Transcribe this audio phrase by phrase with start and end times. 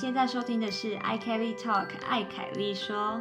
[0.00, 3.20] 现在收听的是 i Kelly Talk，艾凯丽说。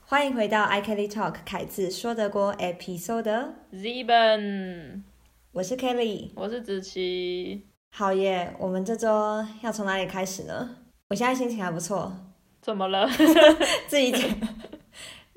[0.00, 3.50] 欢迎回到 i Kelly Talk，凯子说德国 Episode。
[3.70, 5.02] Zeben，
[5.52, 8.56] 我是 Kelly，我是子琪，好耶！
[8.58, 10.76] 我们这周要从哪里开始呢？
[11.10, 12.10] 我现在心情还不错，
[12.62, 13.06] 怎么了？
[13.88, 14.22] 自己讲。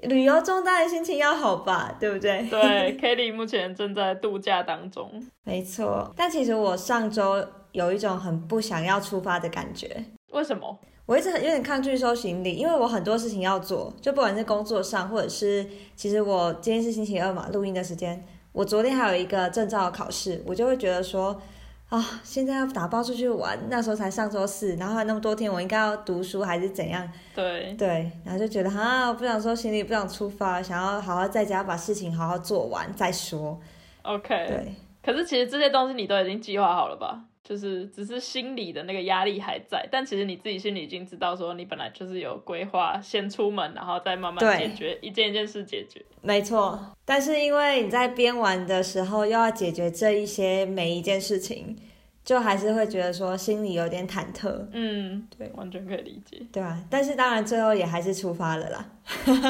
[0.04, 2.48] 旅游中当然心情要好吧，对不对？
[2.50, 5.28] 对，Kelly 目前正在度假当中。
[5.44, 10.06] 没错，但其实我上周有一种很不想要出发的感觉。
[10.32, 10.80] 为什么？
[11.06, 21.42] 我一直很有点抗拒收行李，因为我很多事情要做，就不管是工作上，或者是其实我今天是星期二嘛，录音的时间，我昨天还有一个证照的考试，我就会觉得说，
[21.90, 27.12] 啊，现在要打包出去玩，那时候才上周四，然后还那么多天，我应该要读书还是怎样？
[27.36, 33.60] 对，对，然后就觉得啊，我不想收行李，不想出发，想要好好在家把事情好好做完再说。
[34.04, 34.46] OK。
[34.48, 37.26] 对，可是其实这些东西你都已经计划好了吧？
[37.44, 46.04] 就是只是心里的那个压力还在，但其实你自己心里已经知道，说你本来就是有规划，先出门，然后再慢慢解决一件一件事解决。
[46.22, 46.80] 没错。
[47.04, 51.76] 但是因为你在边玩的时候又要解决这一些每一件事情，
[52.24, 56.80] 就还是会觉得说心里有点忐忑，嗯，对完全可以理解，对吧？
[56.90, 58.86] 但是当然最后也还是出发了啦，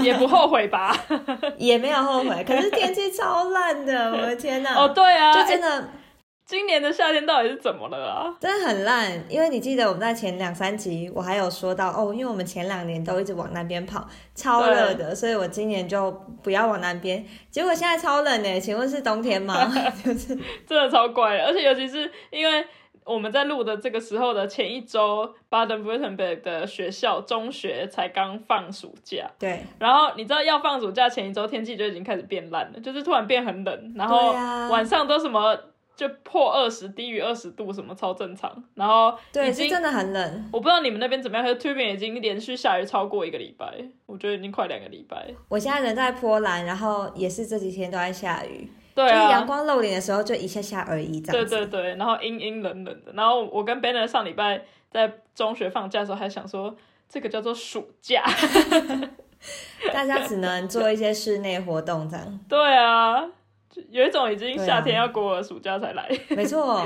[0.01, 0.95] 也不后悔吧？
[1.57, 2.43] 也没有后悔。
[2.47, 4.73] 可是天气超烂的，我的天呐！
[4.77, 5.89] 哦，对啊，哎就真的
[6.45, 8.35] 今年的夏天到底是怎么了啊？
[8.39, 16.11] 真的很烂，因为你记得我们在前两三集我还有说到哦，因为我们前两年都一直往南边跑，超热的，所以我今年就
[16.43, 17.25] 不要往南边。
[17.49, 19.71] 结果现在超冷呢，请问是冬天吗？
[20.03, 20.35] 就是
[20.67, 22.65] 真的超怪的，而且尤其是因为
[23.05, 34.33] 我们在录的这个时候的前一周，Baden-Württemberg 的学校中学才刚放暑假，对然后你知道要放暑假前一周天气就已经开始变烂了，就是突然变很冷，然后
[34.69, 35.57] 晚上都什么
[36.01, 40.49] 就破二十、低于二十度，什么超正常，然后对，已经是真的很冷。
[40.51, 43.71] 我不知道你们那边怎么样，可是 t u b i n 已经连续下雨超过一个礼拜，
[44.07, 45.27] 我觉得已经快两个礼拜。
[45.47, 51.55] 我现在人在波兰，然后也是这几天都在下雨，对就是阳啊，光露脸的时候就一下下而已，这对样子。
[51.67, 56.75] 对对，然后阴阴冷冷的，然后我跟 Banner 上礼拜在中学放假的时候还想说，
[57.07, 58.23] 这个叫做暑假。
[59.93, 62.39] 大家只能做一些室内活动这样。
[62.47, 63.31] 对啊，就
[63.89, 66.09] 有一种已经夏天要过了，暑假才来。
[66.29, 66.81] 没错，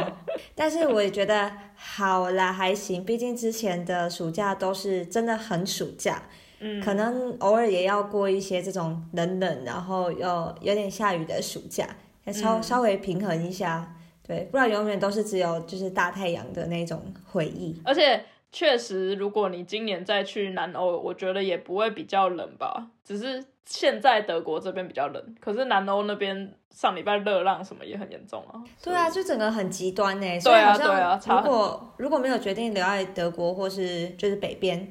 [0.54, 6.24] 但是我也觉得好啦，还行，毕竟之前的暑假都是真的很暑假，
[6.60, 11.88] 嗯，可能偶尔也要过一些这种冷冷，然后又有点下雨的暑假，
[12.26, 13.96] 要稍、嗯稍微平衡一下，
[14.28, 17.80] 对，不然永远都是只有就是大太阳的那种回忆。
[17.84, 18.24] 而且
[18.56, 28.64] 确实，如果你今年再去南欧，我觉得也不会比较冷吧，只是现在德国这边比较冷，可是南欧那边上礼拜热浪什么也很严重啊。
[28.82, 30.26] 对啊，就整个很极端呢。
[30.26, 34.90] 欸对啊好对啊如果如果没有决定留在德国或是就是北边，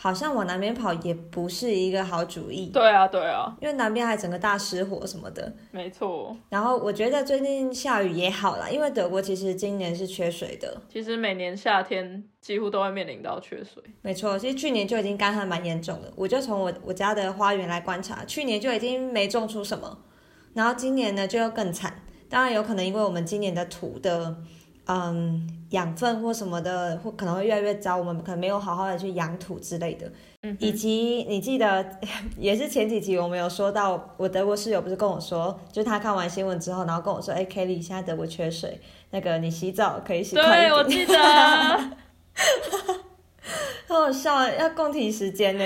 [0.00, 2.68] 好像往南边跑也不是一个好主意。
[2.68, 5.52] 对啊，对啊，因为南边还整个大失火什么的。
[5.72, 6.36] 没错。
[6.48, 10.80] 然后我觉得最近下雨也好啦，因为德国其实今年是缺水的。
[10.88, 13.82] 其实每年夏天几乎都会面临到缺水。
[14.00, 16.12] 没错，其实去年就已经干旱蛮严重的。
[16.14, 19.98] 我就从我我家的花园来观察，去年就已经没种出什么，
[20.54, 22.00] 然后今年呢就又更惨。
[22.28, 24.36] 当然有可能因为我们今年的土的
[24.86, 30.10] 嗯养分或什么的，或可能会越来越糟，我们可能没有好好的去养土之类的。
[30.42, 31.84] 嗯以及你记得，
[32.38, 38.80] 也是前几集我们有说到，我德国室友不是跟我说，就是他看完新闻之后，然后跟我说，哎、e l y 现在德国缺水，
[39.10, 41.14] 那个你洗澡可以洗快一对，我记得。
[43.88, 45.64] 好好笑啊，要共体时间呢。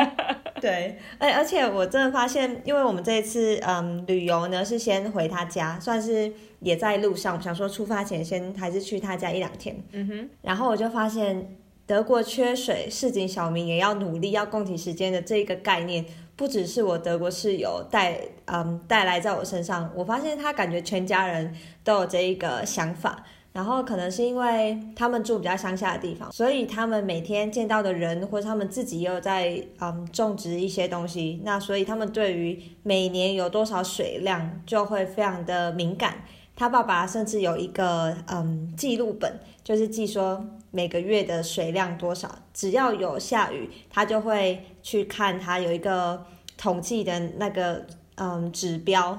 [0.62, 6.32] 对，哎，而且我真的发现，因为我们这一次嗯旅游呢是先回他家，算是
[6.66, 11.56] 也在路上，我想说出发前先还是去他家一两天，嗯哼，然后我就发现
[11.86, 16.04] 德国缺水，市井小民也要努力要共体时间的这个概念，
[16.34, 21.54] 不只是我德国室友带嗯带来在我身上，我发现他感觉全家人
[21.84, 23.24] 都有这一个想法。
[23.52, 36.16] 然后可能是因为他们住比较乡下的地方，所以他们每天见到的人，或者他们自己也有在嗯种植一些东西，那所以他们对于每年有多少水量就会非常的敏感。
[36.56, 46.24] 他爸爸甚至有一个嗯记录本，就是记说每个月的水量多少，只要有下雨，他就会去看他有一个
[46.56, 49.18] 统计的那个嗯指标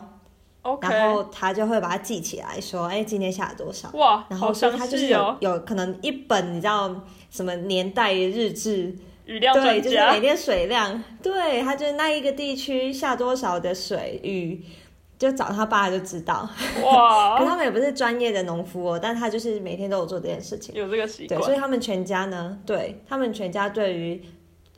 [0.63, 3.89] ，OK，然后他就会把它记起来，说，哎，今天下了多少。
[3.93, 8.95] 哇，然后他就是有、哦，有可能一本你知道什么年代日志，
[9.25, 14.65] 雨量对，就是每，天水量，对，他就是那一个地区下多少的水雨，
[15.17, 16.47] 就找他爸就知道。
[16.83, 20.75] 哇 可，他们也不是专业的农夫哦，但他就是每天都有做这件事情。
[20.75, 24.21] 有这个习对，惯所以他们全家呢，对他们全家对于，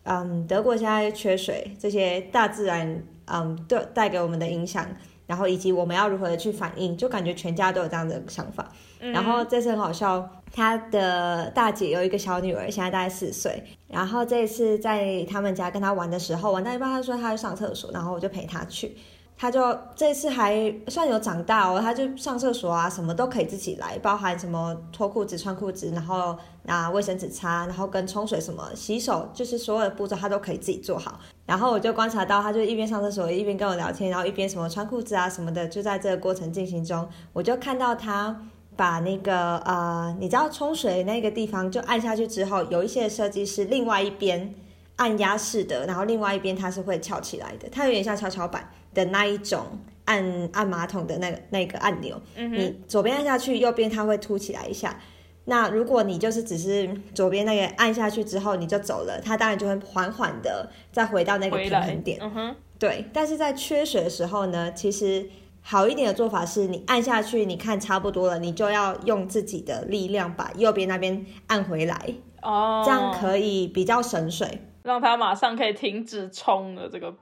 [0.03, 4.87] 嗯，德国现在缺水这些大自然，嗯，对带给我们的影响，
[5.27, 8.71] 然后以及我们要如何的去反应，就感觉全家都有这样的想法。
[9.01, 13.63] 嗯然后这次很好笑，他的大姐有一个小女儿，现在大概四岁。
[13.87, 18.95] 然后这一次在他们家跟他玩的时候，玩到一半，他说他要上厕所，然后我就陪他去。
[19.41, 19.61] 他就
[19.95, 31.17] 这次还算有长大哦，他就上厕所啊，什么都可以自己来，包含什么脱裤子、穿裤子，然后拿卫生纸擦，然后跟冲水什么、洗手，就是所有的步骤他都可以自己做好。
[31.45, 38.45] 然后我就观察到，他就一边上厕所一边跟我聊天，然后一边什么穿裤子啊什么的，就在这个过程进行中，我就看到他
[38.75, 44.53] 把那个呃，你知道冲水那个地方就按下去之后，有一些设计是另外一边
[44.97, 49.65] 按压式的，然后另外一边它是会翘起来的，它有点像跷跷板的那一种
[50.05, 54.99] 按按马桶的那个那个按钮，嗯，你左边按下去，右边它会凸起来一下。
[55.45, 62.19] 那如果你就是只是左边那个按下去之后你就走了，它当然就会缓缓的再回到那个平衡点。
[62.21, 65.27] 嗯哼，对，但是在缺水的时候呢，其实
[65.61, 72.13] 好一点的做法是你按下去，你看差不多了，你就要用自己的力量把右边那边按回来，
[72.43, 74.61] 哦，这样可以比较省水。
[74.83, 77.13] 让它马上可以停止冲的这个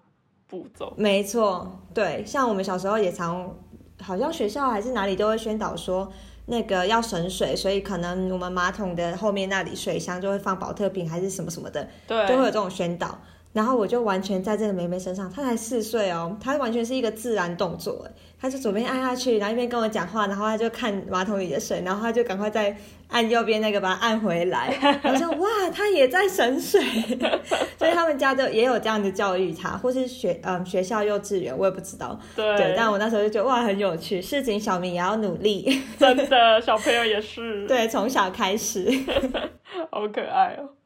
[0.47, 0.93] 步骤。
[0.97, 3.55] 没错，对，像我们小时候也常，
[4.01, 6.11] 好像学校还是哪里都会宣导说。
[6.49, 13.19] 那个要省水，所以可能我们马桶的后面那里水箱就会放保特瓶还是什么什么的，对，就会有这种宣导。
[13.57, 22.77] 然后我就完全在这个妹妹身上，她才四岁哦，她完全是一个自然动作，哎，她就左边按下去，然后一边跟我讲话，然后她就看马桶里的水，然后她就赶快再
[23.07, 25.01] 按右边那个把它按回来。
[25.03, 26.79] 我说哇，她也在省水，
[27.79, 32.19] 所以他们家就也有这样的教育她，或是学嗯学校幼稚园，我也不知道。
[32.35, 38.87] 对对，但我那时候就觉得哇很有趣，市井小民也要努力，真的 小朋友也是，对，从小开始。
[39.89, 40.76] 好可爱哦。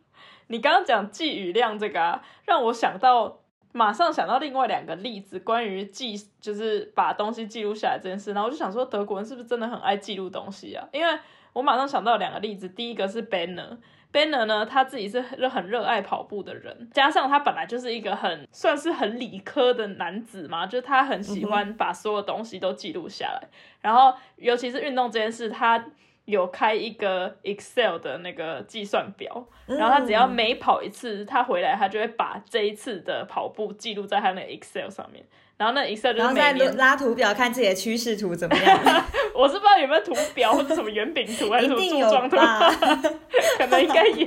[0.51, 3.39] 你刚刚讲记语量这个啊，让我想到，
[3.71, 8.33] 马上想到另外两个例子，关于记，就是把东西记录下来这件事。
[8.33, 10.85] 然后我就想说，德国人是不是真的很爱记录东西啊？
[10.91, 11.19] 因为
[11.53, 13.77] 我马上想到两个例子，第一个是 Banner。
[14.11, 23.47] Banner 呢，他自己是很很热爱跑步的人，加上他本来就是一个很算是很理科的男子嘛，就是他很喜欢把所有东西都记录下来。
[23.79, 25.85] 然后尤其是运动这件事，他
[26.25, 35.25] 有开一个 Excel 的那个计算表，然后他只要嗯每跑一次，他回来他就会把这一次的跑步记录在他那个 Excel 上面。
[35.61, 38.79] 然后那 Excel 就然后再是每年，拉图表看自己的趋势图怎么样，
[39.31, 42.71] 我是不知道有没有图表或者什么圆饼图还是什么柱状图，吧？
[43.59, 44.25] 可能应该有，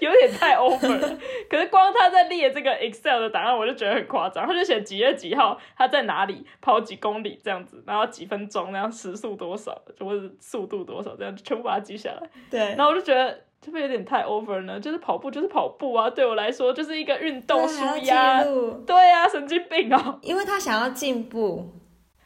[0.00, 1.18] 有点太 over 了。
[1.50, 4.46] 可是光他在列这个 Excel 的档案，我就觉得很夸张。
[4.46, 12.22] 他就写几月几号，他在哪里跑几公里这样子，然后几分钟，然后时速多少，或者是速度多少，这样全部把它记下来。
[12.50, 13.38] 对然，后我就觉得。
[13.60, 14.80] 会不会有点太 over 呢？
[14.80, 18.42] 就是跑步就是跑步啊，对我来说就是一个运动舒压
[18.86, 20.18] 对啊、神经病哦！
[20.22, 21.68] 因为他想要进步，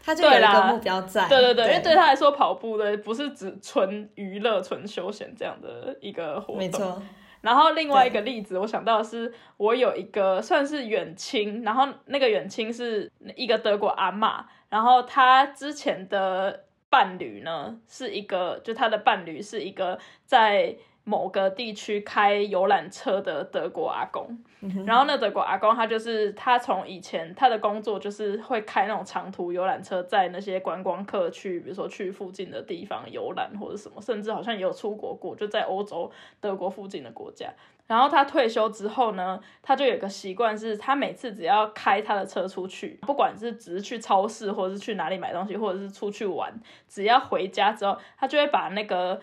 [0.00, 1.26] 他就有一个目标在。
[1.28, 6.58] 对对对，因为对他来说，跑步的不是只纯娱乐、纯休闲这样的一个活动。
[6.58, 7.02] 没错，
[7.40, 24.38] 然后另外一个例子，我想到的是，我有一个算是远亲，然后那个远亲是一个德国阿嬷，然后她之前的伴侣呢是一个，就她的伴侣是一个在某个地区开游览车的德国阿公。
[24.86, 36.08] 然后那德国阿公他就是他从以前他的工作就是会开那种长途游览车，在那些观光客去，比如说去附近的地方游览或者什么，甚至好像也有出国过，就在欧洲、
[36.40, 37.52] 德国附近的国家。
[37.88, 46.54] 然后他退休之后呢，他就有个习惯，是他每次只要开他的车出去，不管是只是去超市，或者是去哪里买东西，或者是出去玩，
[46.88, 49.20] 只要回家之后，他就会把那个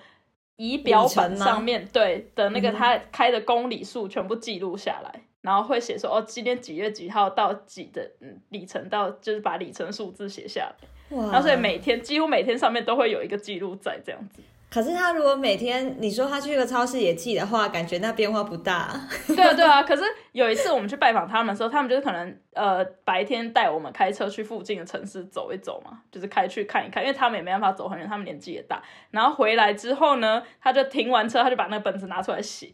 [0.59, 5.21] 仪表板上面对的那个他开的公里数全部记录下来。
[5.41, 10.75] 然后会写说哦，今天几月几号到几的嗯里程到，就是把里程数字写下来。
[11.09, 14.41] 然后所以每天几乎每天上面都会有一个记录在这样子。
[14.69, 18.93] 可是他如果每天你说他去个超市也记的话，感觉那变化不大。
[19.27, 19.81] 对啊，对啊。
[19.81, 28.79] 可是有一次我们去拜访他们的时候，他们就是可能呃白天带我们开车去附近的城市走一走嘛，就是开去看一看，因为他们也没办法走很远，他们年纪也大。
[29.09, 32.71] 然后回来之后呢，他就停完车，他就把那个本子拿出来写，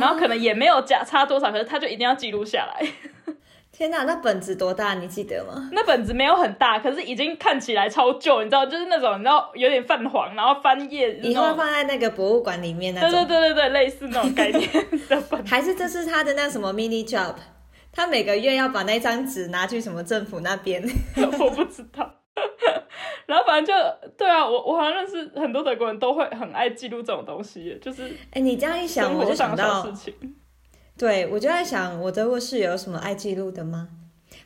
[0.00, 2.86] 然后可能也没有加差多少，可是他就一定要记录下来。
[3.76, 4.94] 天哪，那本子多大？
[4.94, 5.68] 你记得吗？
[5.70, 11.54] 那本子没有很大，可是已经看起来超旧，你知道，就是那种你知道有点泛黄，然后翻页以后。
[11.54, 13.26] 放在那个博物馆里面那对种。
[13.26, 14.62] 对对对对，类似那种概念
[15.08, 15.44] 的本子。
[15.52, 17.34] 还是这是他的那什么 mini job？
[17.92, 20.82] 他每个月要把那张纸拿去什么政府那边？
[21.38, 22.10] 我不知道。
[23.26, 29.86] 然后反正就对啊，我我好像认识很多德国人都会很爱记录这种东西，就是哎，你这样一想，我就想到，
[30.98, 33.88] 对我就在想，我的卧室友有什么爱记录的吗？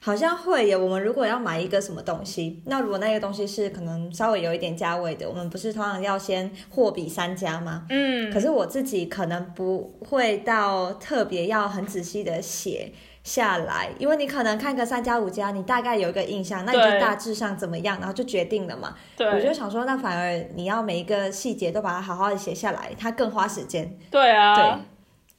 [0.03, 0.77] 好像会耶。
[0.77, 7.85] 我们如果要买一个什么东西，那如果那个东西是可能稍微有一点价位的，我们不是通常要先货比三家吗？
[7.91, 8.33] 嗯。
[8.33, 12.93] 可是我自己可能不会到特别要很仔细的写
[13.23, 18.95] 下来，因为你可能看个三家五家，你大概有一个印象，那你就大致上怎么样，然后就决定了嘛。
[19.17, 19.27] 对。
[19.29, 23.99] 我就想说，那反而你要每一个细节都把它好好的写下来，它更花时间。
[24.11, 24.55] 对啊。
[24.55, 24.83] 对。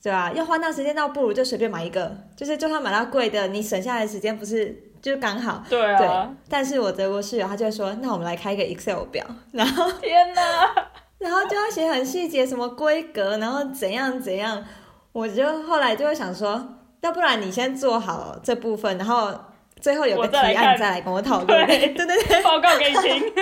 [0.01, 5.63] 对啊，要花那时间，倒不如就随便买一个，就是就算买到贵的，你省下来时间不是就刚好？
[5.70, 5.98] 对啊。
[5.98, 6.36] 对。
[6.50, 10.41] 但是我德国室友他就会说，那我们来开一个 Excel 表，然后天哪，
[11.20, 14.63] 然后就要写很细节，什么规格，然后怎样怎样。
[15.12, 19.31] 我就后来就会想说，要不然你先做好这部分，然后
[19.79, 21.67] 最后有个提案再来跟我讨论。
[21.67, 23.34] 对对对，报告给你听。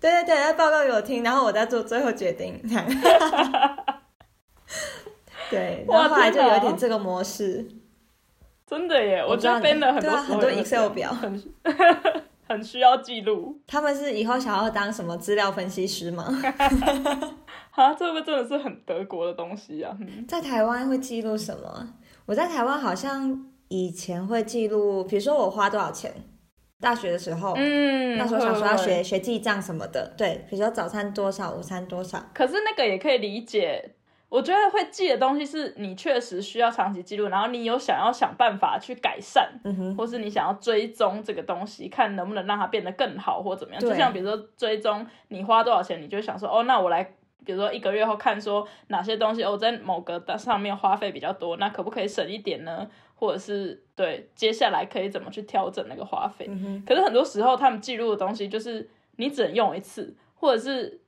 [0.00, 2.60] 对 对对，要报告给我听，然后我再做最后决定。
[5.52, 7.64] 对， 然后后来就有点这个模式，
[8.66, 9.22] 真的耶！
[9.24, 11.42] 我觉得编了很多很多 Excel 表，很
[12.48, 13.60] 很需要记录。
[13.66, 16.26] 他们是以后想要当什么资料分析师吗？
[17.72, 19.96] 啊，这个真的是很德国的东西啊！
[20.26, 21.94] 在台湾会记录什么？
[22.26, 26.12] 我在台湾好像以前会记录，比如说我花多少钱，
[26.80, 32.22] 大学的时候，嗯，那时候想说要学学记账什么的，对，比如说早餐多少，午餐多少。
[32.34, 33.94] 可是那个也可以理解。
[34.32, 39.52] 我觉得会记的东西是你确实需要长期记录，然后你有想要想办法去改善，
[39.94, 43.82] 或是你想要追踪这个东西，看能不能让它变得更好或怎么样。
[43.82, 47.04] 就像比如说追踪你花多少钱，你就想说哦，那我来，
[47.44, 52.88] 比如说一个月后看说哪些东西哦在某个的上面花费比较多，那可不可以省一点呢？
[53.14, 56.50] 或者是对接下来可以怎么去调整那个花费？
[56.86, 61.01] 可是很多时候他们记录的东西就是你只能用一次，或者是。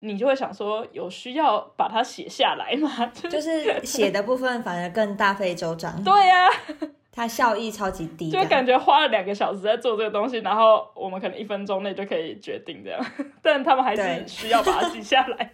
[0.00, 3.06] 你就会想说，有需要把它写下来吗？
[3.30, 5.92] 就是写的部分反而更大费周章。
[6.04, 6.48] 对呀，
[7.10, 13.04] 它效益超级低，就感觉花了两个小时在做这个东西，然后我们可能一分钟内就可以决定这样，
[13.42, 15.50] 但他们还是需要把它记下来，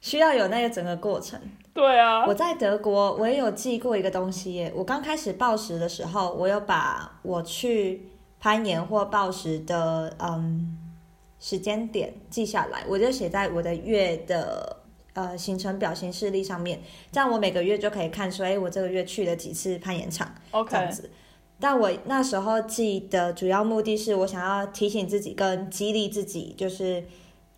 [0.00, 1.38] 需要有那个整个过程。
[1.74, 4.72] 对啊，我在德国我也有记过一个东西耶。
[4.74, 8.08] 我刚开始报时的时候，我有把我去
[8.40, 10.78] 攀岩或报时的嗯。
[11.44, 14.78] 时间点记下来，我就写在我的月的
[15.12, 16.80] 呃行程表行事历上面，
[17.12, 21.10] 这样我每个月就可以看说，哎，我这个月去了几次攀岩场，OK，，这样子。
[21.60, 27.04] 但我那时候记的主要目的是我想要提醒自己跟激励自己，就是。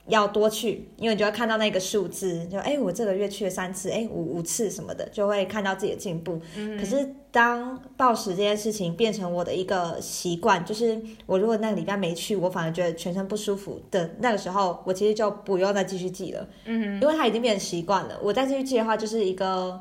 [0.09, 6.41] 要多去，因为你就会看到那个数字，就哎，我这个月去了三次，哎，五五次什么的，就会看到自己的进步。
[6.57, 6.79] 嗯。
[6.79, 16.49] 可是当暴食这件事情变成我的一个习惯，就是我如果那个礼拜没去，我反而觉得全身不舒服的那个时候，我其实就不用再继续记了。
[16.65, 19.81] 嗯因为它已经变成习惯了，我再继续记的话，就是一个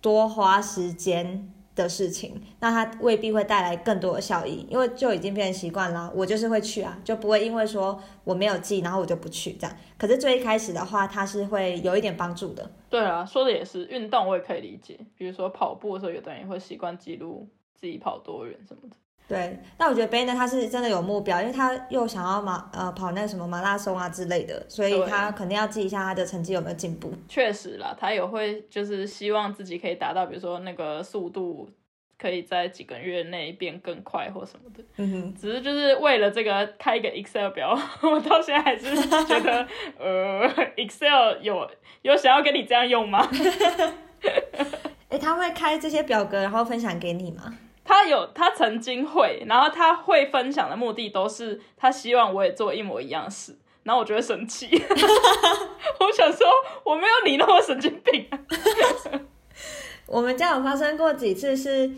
[0.00, 1.48] 多花时间。
[1.82, 6.12] 的事情，那它未必会带来更多的效益，因为就已经变成习惯了。
[6.14, 9.76] 我就是会去啊，就不会因为说我没有记，然后我就不去这样。
[9.98, 12.70] 可是最一开始的话，它是会有一点帮助的。
[12.88, 14.98] 对啊，说的也是，运动我也可以理解。
[15.16, 18.96] 比如说跑步的时候，有的人也会习惯记录自己跑多远什么的。
[19.30, 27.12] 对，那我觉得 Ben 呢，他是真的有目标，因为他又想要马呃跑那个什么马拉松啊之类的，所以他肯定要记一下他的成绩有没有进步。
[27.28, 31.70] 确实啦，他也会就是希望自己可以达到，比如说那个速度
[32.18, 34.82] 可以在几个月内变更快或什么的。
[34.96, 39.64] 嗯哼，只是就是为了这个开一个 Excel 表，我到现在还是觉得
[39.96, 41.70] 呃 Excel 有
[42.02, 43.24] 有想要跟你这样用吗？
[45.08, 47.56] 哎，他会开这些表格然后分享给你吗？
[47.84, 54.68] 他有，他曾经会，然后他会分享的目的都是他希望我也做一模一样事，然后我就会生气。
[56.00, 56.46] 我想说，
[56.84, 58.28] 我没有你那么神经病。
[60.06, 61.90] 我们家有发生过几次是。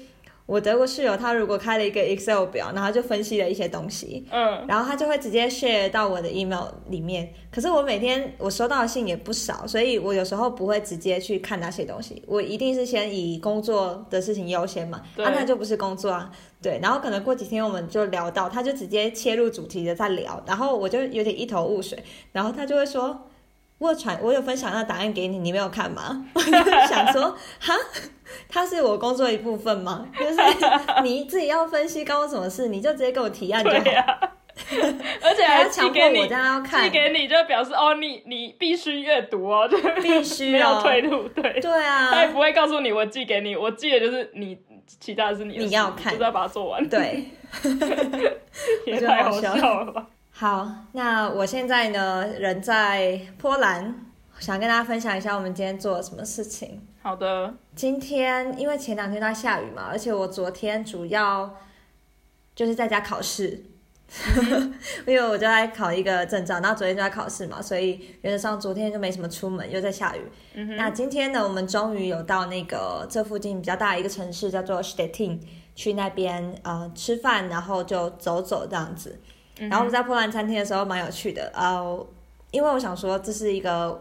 [0.46, 7.32] 我德国室友他如果开了一个 Excel 表，然后就分析了一些东西，嗯，然后他就会直接 share 到我的 email 里面。
[7.50, 15.00] 可是我每天我收到的信也不少，所以我有时候不会直接去看那些东西，我一定是先以工作的事情优先嘛。
[15.16, 16.30] 啊，那就不是工作啊，
[16.61, 16.78] 对。
[16.82, 23.28] 然后可能过几天我们就聊到，他就直接切入主题的在聊，然后我就有点一头雾水，然后他就会说。
[23.82, 26.24] 我传，我有分享那答案给你，你没有看吗？
[26.34, 26.50] 我就
[26.86, 27.74] 想说，哈，
[28.48, 30.06] 它是我工作一部分吗？
[30.18, 30.36] 就是
[31.02, 33.78] 你 自己要分析关我什么事，你就直接给我提案就好。
[35.22, 41.58] 而且还强迫我这样要看，寄给你就表示哦，你你必须阅读哦，就必须没有退路，对。
[41.60, 44.56] 对啊，他也不会告诉你我寄给你，我寄的就是你，
[45.00, 47.24] 其他的是你你要看，就是要把它做完，对，
[48.86, 50.06] 也太好笑了吧。
[50.42, 53.94] 好，那我现在呢人在波兰，
[54.40, 56.84] 想跟大家分享一下我们今天做了什么事情。
[57.00, 61.49] 好的，今天因为前两天都在下雨嘛，而且我昨天主要
[62.56, 63.66] 就是在家考试，
[65.06, 70.22] 因为我就在考一个证照，然后昨天就在考试嘛，所以原则上昨天就没什么出门，又在下雨。
[70.54, 75.38] 嗯那今天呢，我们终于有到那个这附近比较大的一个城市，叫做 Stettin，
[75.76, 79.20] 去那边呃吃饭，然后就走走这样子。
[79.59, 82.06] 然后我们在波兰餐厅的时候蛮有趣的，呃，
[82.50, 84.00] 因为我想说这是一个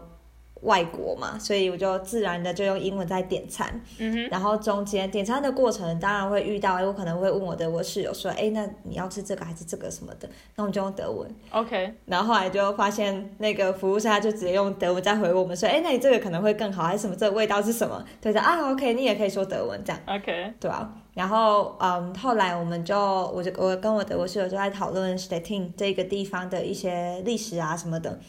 [0.62, 3.80] 外国嘛，所以我就自然的就用英文在点餐。
[3.98, 10.28] 嗯哼，然后中间点餐的过程，当然会遇到，哎，我可能会问我的我室友说，哎，那你要吃这个还是这个什么的？
[10.56, 11.28] 那我们就用德文。
[11.50, 17.16] OK，然后后来就发现那个服务生他就直接用德文再回我们说，哎，那你这个可能会更好，还是什么？
[17.16, 18.04] 这个味道是什么？
[18.20, 20.00] 对的啊，OK，你也可以说德文这样。
[20.06, 22.96] OK，对啊，然后嗯，后来我们就
[23.34, 28.20] 我就我跟我德国室友就在讨论 Stettin 这个地方的一些历史啊什么的。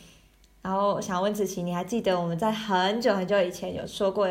[0.64, 4.28] 然后想问子琪，你还记得我们在很久很久以前有说过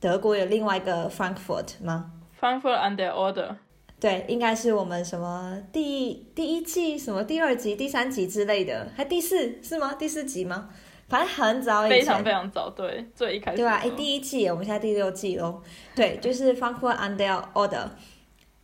[0.00, 3.56] 德国有另外一个 Frankfurt 吗？Frankfurt and their order。
[4.00, 9.94] 对，应该是我们什么第第一季什么第二集、第三集之类的，还第四是吗？
[9.94, 10.70] 第四集吗？
[11.08, 15.60] 反正很早以前，非常非常早，对，最一开始对吧、哎，第一季，我们现在第六季喽。
[15.94, 17.88] 对，就是 Frankfurt and their order。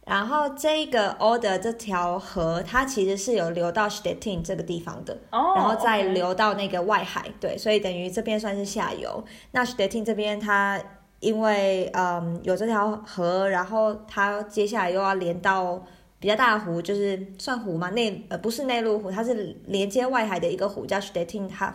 [0.08, 7.26] 然后这个 order 这条河，它其实是有流到 Stettin 这个地方的，哦，然后再流到那个外海。
[7.38, 9.22] 对，所以等于这边算是下游。
[9.50, 10.80] 那 Stettin 这边它
[11.20, 15.84] 因为嗯有这条河，然后它接下来又要连到
[16.18, 21.74] 比较大的湖，就是算湖嘛，内呃不是内陆湖，它是连接外海的一个湖，叫 Stettin Half，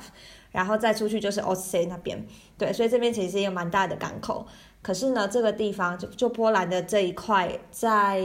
[0.51, 2.25] 然后再出去就是 Ostsee 那边。
[2.57, 4.47] 对，所以这边其实也有蛮大的港口。
[4.83, 8.21] 可是呢，这个地方就就波兰的这一块，在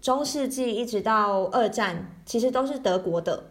[0.00, 3.42] 中世纪一直到二战，其实都是德国的，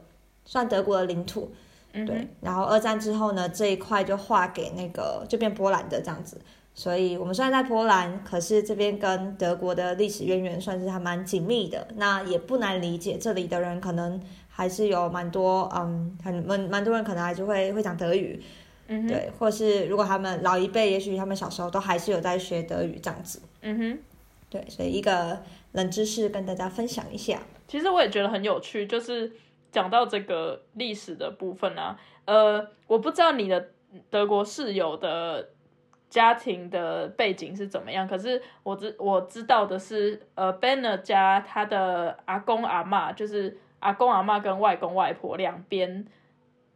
[0.45, 1.51] 算德国的领土。
[1.91, 6.39] 嗯对，然后二战之后呢，这一块就划给那个就变波兰的这样子。
[6.75, 11.87] 所以我们虽然在波兰，可是这边跟德国的历史渊源算是还蛮紧密的。
[11.95, 18.39] 那也不难理解，这里的人可能还是有蛮多嗯，很蛮蛮多人可能还是会会讲德语，
[19.07, 23.41] 对，或是如果他们老一辈，也许他们小时候都还是有在学德语这样子。
[23.61, 23.99] 嗯哼。
[24.51, 25.39] 对，所以一个
[25.73, 27.39] 冷知识跟大家分享一下。
[27.67, 29.31] 其实我也觉得很有趣，就是
[29.71, 33.67] 讲到这个历史的部分啊，呃，我不知道你的
[34.09, 35.49] 德国室友的
[36.09, 46.07] 家庭的背景是怎么样，可是我知我知道的是，呃，Banner 家他的阿公阿妈，就是阿公阿妈跟外公外婆两边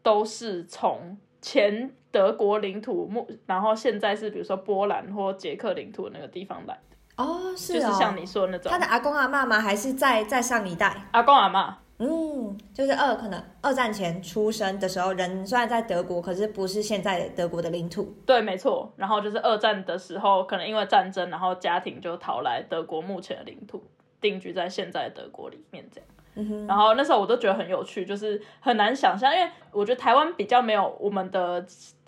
[0.04, 6.79] 都是从前德国领土目，然后现在是比如说波兰或捷克领土那个地方来，
[7.17, 9.60] 哦，是就是哦，像你说的那种他的阿公阿妈吗？
[9.60, 11.06] 还是在在上一代？
[11.12, 11.77] 阿公阿妈。
[11.99, 18.13] 嗯，就是二可能二战前出生的时候，人虽然在德国，可是不是现在德国的领土。
[18.25, 18.91] 对，没错。
[18.97, 23.82] 然后就是二战的时候，可能因为战争，然后家庭就逃来德国目前的领土，
[24.23, 26.09] 定居在现在的德国里面这样。
[26.33, 31.63] 嗯，然后那时候我都觉得很有趣，就是很难想象，因为我觉得台湾比较没有我们的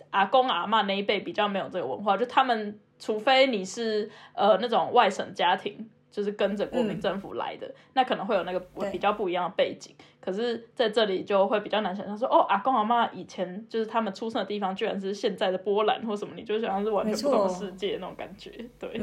[0.10, 5.88] 阿公阿妈那一辈比较没有这个文化，就他们除非你是呃那种外省家庭。
[6.16, 9.94] 就是跟着国民政府来的，那可能会有那个比较不一样的背景。
[10.22, 18.50] 可是在这里就会比较难想象说，哦，阿公阿妈以前就是他们出生的地方，居然是现在的波兰或什么，你就想象是完全不同的世界那种感觉。
[18.80, 18.98] 对，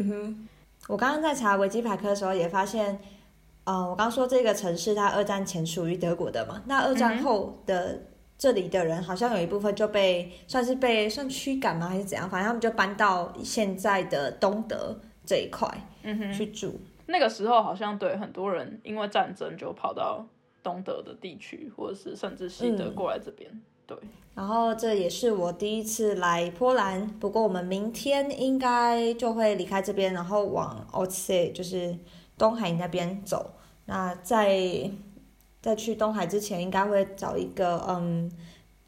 [0.89, 2.99] 我刚刚在查维基百科的时候也发现，
[3.65, 8.03] 呃，我刚说这个城市它二战前属于德国的嘛，那二战后的
[8.37, 12.29] 这里的人好像有一部分就被算是被算驱赶吗，还是怎样？
[12.29, 15.69] 反正他们就搬到现在的东德这一块
[16.03, 16.79] 嗯哼，去住。
[17.07, 20.27] 那个时候好像对很多人因为战争就跑到
[20.63, 23.49] 东德的地区，或者是甚至西德嗯过来这边。
[24.35, 31.95] 然后这也是我第一次来波兰，不过我们明天应该就会离开这边，然后往 o t s e 就是
[32.39, 33.51] 东海那边走。
[33.85, 34.91] 那在
[35.61, 38.31] 在去东海之前，应该会找一个嗯，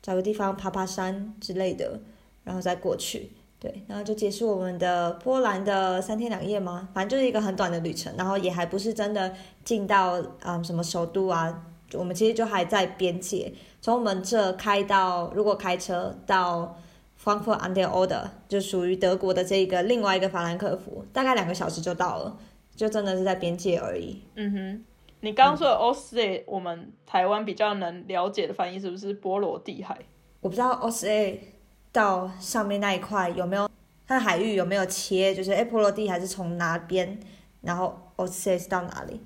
[0.01, 2.01] 找个地方爬爬山之类的，
[2.43, 3.31] 然后再过去。
[3.61, 6.89] 对，然后就结束我们的波兰的三天两夜吗？
[6.95, 13.53] 反正就是一个很短的旅程，然后也还不是真的进到嗯什么首都啊，我们其实就还在边界。
[13.85, 16.75] 从我们这开到，如果开车到
[17.23, 22.35] Frankfurt an der Oder，就属于德国的这个另外一个法兰克福，大概两个小时就到了，
[22.75, 24.23] 就真的是在边界而已。
[24.37, 24.85] 嗯哼。
[25.21, 29.95] 你刚刚说的 o s t 我们台湾比较能了解的翻译是不是波罗的海？
[30.41, 31.53] 我不知道 o s a
[31.93, 33.69] 到上面那一块有没有
[34.07, 37.21] 它的海域有没有切，就是哎波罗的海是从哪边，
[37.61, 39.21] 然后 o s a 是到哪里？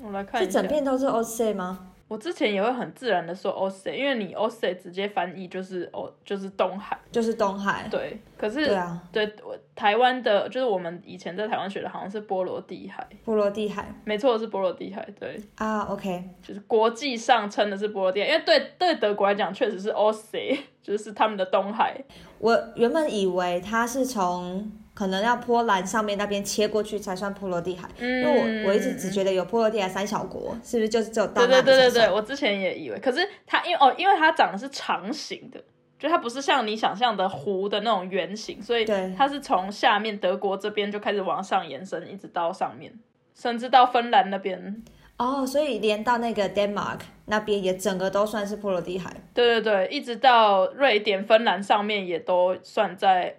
[0.00, 0.66] 我来看一下整。
[0.66, 1.89] 片都是 o s a 吗？
[2.10, 7.86] 我之前也会很自然的说 o s e 因为你 o s e 直接翻译就是哦，就是东海，就是东海。
[7.88, 21.96] 对，可是对啊，对我台湾的，就是我们以前在台湾学的，好像是波罗的海，波罗的海没错，是波罗的海，对，啊，OK，就是国际上称的是波罗的海，因为对对德国来讲，确实是 o s e 就是他们的东海。
[22.40, 24.68] 我原本以为它是从
[25.00, 28.26] 可能要波兰上面那边切过去才算波罗的海，因为
[28.64, 31.80] 我我一直只觉得有波罗的海三小国，是不是就是只有到对对那里才算？
[31.80, 35.58] 对对对，我之前也以为，可是它因为哦，因为它长得是长形的，
[35.98, 42.92] 就它不是像你想象的弧的那种圆形，所以对它是从下面德国这边就开始往上延伸，一直到上面，
[43.34, 44.82] 甚至到芬兰那边。
[45.16, 49.10] 哦，所以连到那个 Denmark 那边也整个都算是波罗的海。
[49.32, 53.36] 对对对，一直到瑞典、芬兰上面也都算在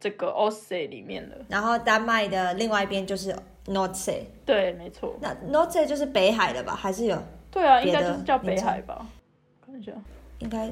[0.00, 1.36] 这个 o s e 里面了。
[1.48, 3.34] 然后丹麦的另外一边就是
[3.66, 5.16] Nordsee，对，没错。
[5.20, 6.74] 那 Nordsee 就是北海的吧？
[6.74, 9.06] 还是有对啊，应该就是叫北海吧？
[9.64, 9.92] 看一下
[10.38, 10.70] 应该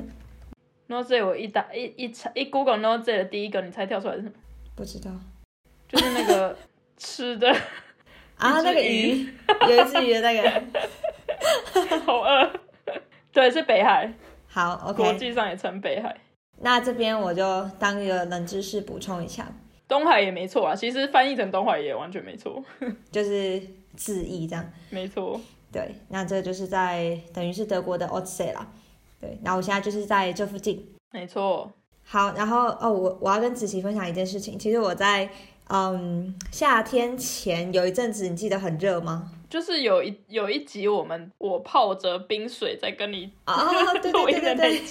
[0.88, 4.34] Nose 我一打一一查一 Google Nose 的第一个，你猜跳出来是什么？
[4.74, 5.10] 不知道
[5.88, 6.56] 就是那个
[6.96, 7.50] 吃的，
[8.36, 8.60] 啊？
[8.62, 9.34] 那个鱼鱼
[9.68, 10.62] 有一只鱼的那个。
[12.06, 12.50] 好饿。
[13.32, 14.10] 对，是北海，
[14.48, 16.16] 好国，OK，国际上也称北海。
[16.60, 19.46] 那这边我就当一个冷知识补充一下，
[19.86, 22.62] 东海也没错啊，其实翻译成东海也完全没错，
[23.12, 23.60] 就是
[23.94, 24.72] 字义这样。
[24.90, 25.40] 没错。
[25.72, 28.66] 对，那这就是在等于是德国的 o t s e 啦。
[29.20, 30.86] 对，然后我现在就是在这附近。
[31.10, 31.70] 没错，
[32.02, 34.58] 好，然后哦，我我要跟子琪分享一件事情。
[34.58, 35.28] 其实我在
[35.68, 39.32] 嗯夏天前有一阵子，你记得很热吗？
[39.48, 43.56] 就是有一有一集我们我泡着冰水在跟你 啊，
[44.02, 44.82] 对对对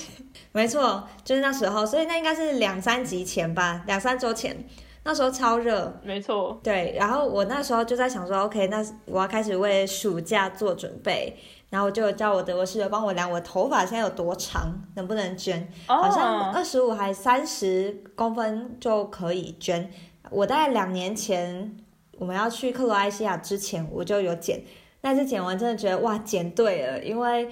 [0.52, 4.56] 没错，就是那时候，所以那应该是两三集前吧，两三周前，
[5.04, 6.00] 那时候超热。
[6.04, 11.38] 没错，对，然后我那时候就在想说，OK，那我要开始为暑假做准备，
[11.70, 19.92] 然后我就叫我德国室友帮我量我头发现在有多长，能不能卷，好像哦，二十五还三十公分就可以卷。
[20.32, 21.76] 我大概两年前
[22.18, 24.64] 我们要去克罗埃西亚之前，我就有剪，
[25.02, 27.50] 那次剪完真的觉得哇，剪对了，因为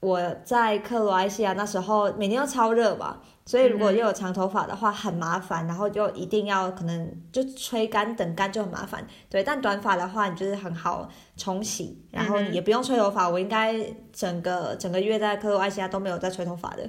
[0.00, 9.04] 我在克罗埃西亚那时候每天都超热嘛，所以如果又有长头发的话很麻烦，然后就一定要可能就吹干等干就很麻烦。
[9.28, 13.28] 对，但短发的话你就是很好冲洗，然后你也不用吹头发。
[13.28, 13.74] 我应该
[14.12, 16.88] 整个整个月在克罗埃西亚都没有在吹头发的。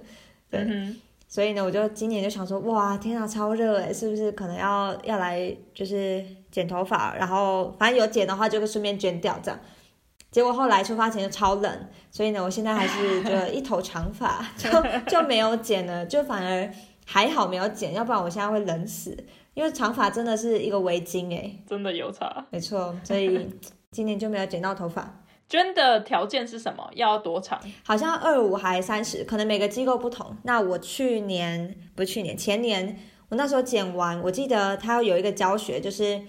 [0.49, 0.95] 对，嗯
[1.27, 9.59] 所以呢，我就今年就想说，哇，天啊，超热哎，是不是可能要要来就是剪头发，然后反正有剪的话就顺便捐掉这样。
[10.31, 14.69] 结果后来出发前就超冷，所以呢，我现在还是就一头长发， 就
[15.07, 16.71] 就没有剪了，就反而
[17.05, 19.17] 还好没有剪，要不然我现在会冷死，
[19.55, 22.45] 因为长发真的是一个围巾哎，哼，真的有差。
[22.51, 23.49] 没错，所以
[23.89, 25.23] 今年就没有剪到头发。
[25.47, 26.87] 捐的条件是什么？
[26.93, 27.59] 要多长？
[27.83, 30.37] 好像二五还三十，可能每个机构不同。
[30.43, 36.21] 那我去年不是去年，前年我那时候剪完，我记得他有一个教学，就是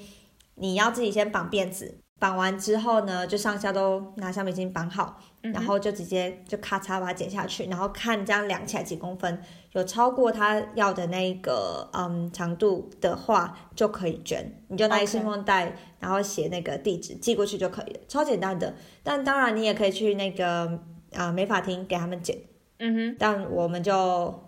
[0.57, 14.63] 你要自己先绑辫子，绑完之后呢，就上下都拿橡皮筋绑好，嗯然后就直接就咔嚓把它剪下去，然后看这样量起来几公分，有超过他要的那个嗯长度的话，就可以卷。
[14.69, 18.75] 你就拿一信封袋然后写那个地址寄过去就可以了，超简单的。
[19.03, 20.79] 但当然你也可以去那个
[21.15, 22.37] 啊、美发厅给他们剪，
[22.83, 23.95] 嗯哼，但我们就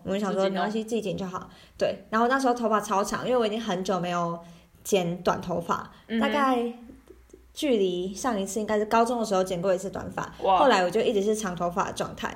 [0.02, 1.48] 我们想说没关系，自己剪就好。
[1.78, 4.38] 对，然后那时候头发超长，因为我已经很久没有
[4.82, 6.72] 剪短头发，嗯大概
[7.52, 10.58] 距离上一次应该是高中的时候剪过一次短发，哇。
[10.58, 12.34] 后来我就一直是长头发的状态。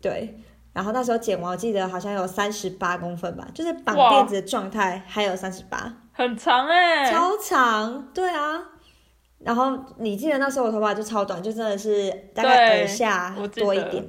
[0.00, 0.40] 对，
[0.72, 4.12] 然后那时候剪完，我记得好像有三十八公分吧，就是绑哇。
[4.12, 8.08] 辫子的状态还有三十八，很长哎、超长。
[8.14, 8.62] 对啊。
[9.38, 14.02] 然后你记得那时候我头发就超短，就真的是大概对耳下多一点，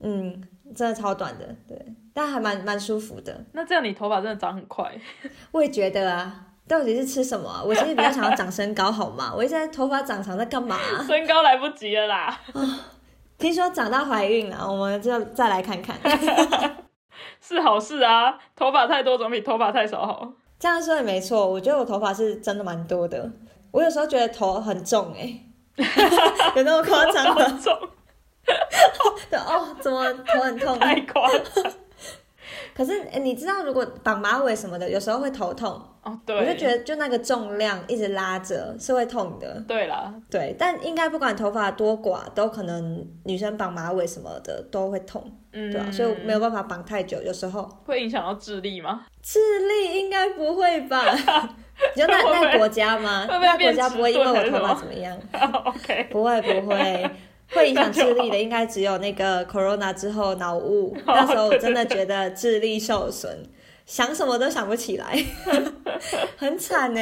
[0.00, 0.42] 嗯，
[0.74, 1.78] 真的超短的，对，
[2.12, 3.44] 但还蛮蛮舒服的。
[3.52, 4.92] 那这样你头发真的长很快。
[5.52, 9.32] 我也觉得啊，到底是吃什么啊、我其实比较想要长身高，好吗？
[9.34, 12.40] 我一直在头发长长在干嘛啊、身高来不及了啦，
[13.38, 15.98] 听说长大怀孕了，我们就再来看看。
[17.40, 18.38] 是好事啊。
[18.56, 20.32] 头发太多总比头发太少好。
[20.58, 23.30] 这样说也没错，我觉得我头发是真的蛮多的。
[23.70, 25.38] 我有时候觉得头很重哎、
[26.56, 27.60] 有那么夸张吗？
[27.62, 27.76] 重，
[29.30, 30.78] 对哦，怎么头很痛？
[30.78, 31.72] 太夸张。
[32.74, 35.80] 可是、诶你知道，如果绑马尾什么的，有时候会头痛。
[36.02, 39.62] 哦，对，我就觉得，就那个重量一直拉着是会痛的。
[39.66, 49.06] 对啦，对，但应该不管头发多寡，都可能女生绑马尾什么的都会痛，嗯，对啊，所以我没有办法绑太久，有时候会影响到智力吗？
[49.22, 51.00] 智力应该不会吧？
[51.96, 53.26] 你就那那国家吗？
[53.28, 55.16] 那国家不会因为我头发怎么样？
[55.64, 57.10] OK，不会不会，
[57.50, 63.44] 会影响智力的，应该只有那个 corona 之后脑雾， 那时候我真的觉得智力受损。
[63.86, 65.14] 想什么都想不起来，
[66.38, 67.00] 很惨呢。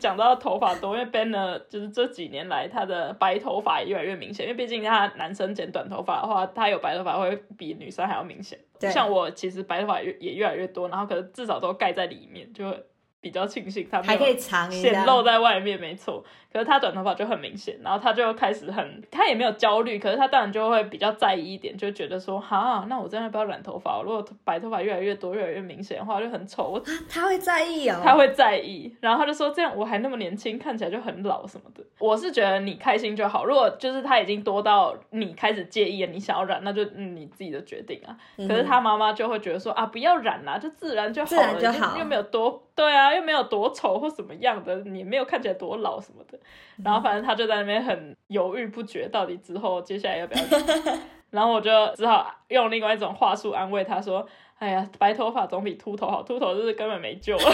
[0.00, 4.46] 讲到头发多，因为 Ben 呢，就是这几年来他的白头发也越来越明显。
[4.46, 8.58] 因为毕竟他男生剪短头发的话，他有白头发会比女生还要明显。
[8.90, 12.74] 像我其实白头发越也越来越多，然后可是至少都盖在里面，就
[13.20, 16.24] 比较庆幸他还可以藏显露在外面，没错。
[16.54, 26.80] 可是他短头发就很明显，然后他就开始很，他也没有焦虑，可是他当然就会比较在意一点，就觉得说，哈，那我真的不要染头发，如果白头发越来越多，越来越明显的话，就很丑。
[27.08, 31.82] 他会在意哦，他会在意，然后他就说，这样我还那么年轻，看起来就很老什么的。
[31.98, 38.16] 我是觉得你开心就好，如果就是他已经多到你开始介意了，你想要染，那就你自己的决定啊。
[38.36, 46.38] 可是他妈妈就会觉得说，啊，不要染啦，就自然就好了，自然就好，又没有多，对啊，又没有多丑或什么样的，你没有看起来多老什么的。
[46.82, 50.42] 然后反正他就在那边很犹豫不决，到底之后接下来要不要？
[51.30, 54.24] 然后我就只好用另外一种话术安慰他说
[54.58, 57.52] ：“哎呀，白头发总比秃头好，秃头就是根本没救了，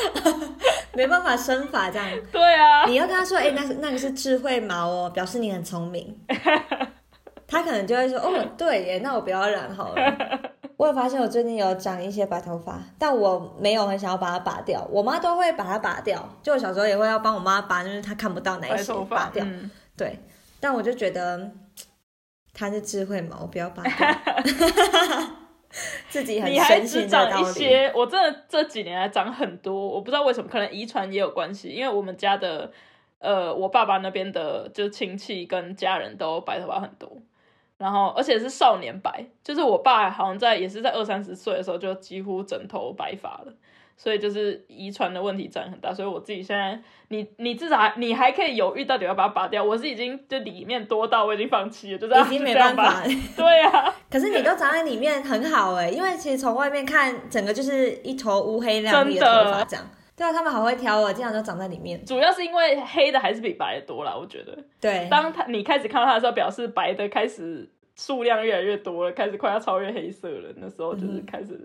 [0.92, 6.14] 没办法生发这样。”对啊，你要跟他说：“哎，那那个是智慧毛哦，表示你很聪明。
[7.48, 10.40] ”他可能就会说：“哦，对耶，那我不要染好了。”
[10.80, 14.82] 我也发现我最近有长一些白头发，但我没有很想要把它拔掉。
[14.90, 19.44] 我妈都会把它拔掉，就我小时候也会要帮我妈拔，就是她看不到哪一些拔掉。
[19.94, 20.18] 对，
[20.58, 21.50] 但我就觉得
[22.54, 23.92] 它是智慧嘛，我，不要拔掉。
[26.08, 27.92] 自己很深信长一些。
[27.94, 31.68] 我真的这几年来长很多，我不知道为什么，可能遗传也有关系。
[31.68, 32.72] 因为我们家的
[33.18, 37.12] 呃，我爸爸那边的就亲戚跟家人都白头发很多。
[37.80, 43.54] 然后，而且是少年白，就是我爸好像在也是在二三十岁的时候就几乎整头白发了，
[43.96, 45.94] 所以就是遗传的问题占很大。
[45.94, 53.02] 所以我自己现在，你你至少你还可以犹豫到底要把它拔掉，我是已经就里面多到我已经放弃了，就是已经没办法。
[53.34, 59.88] 对啊， 可是你都长在里面很好哎，因为其实从外面看，整个就是一头乌黑亮丽的头发这样。
[60.20, 62.04] 对啊，他们好会挑哦，经常都长在里面。
[62.04, 64.54] 主要是因为黑的还是比白的多啦，我觉得。
[64.78, 65.08] 对。
[65.10, 70.52] 当他你开始看到他的时候，表示白的开始数量越来越多了，开始快要超越黑色了。
[70.56, 71.58] 那时候就是开始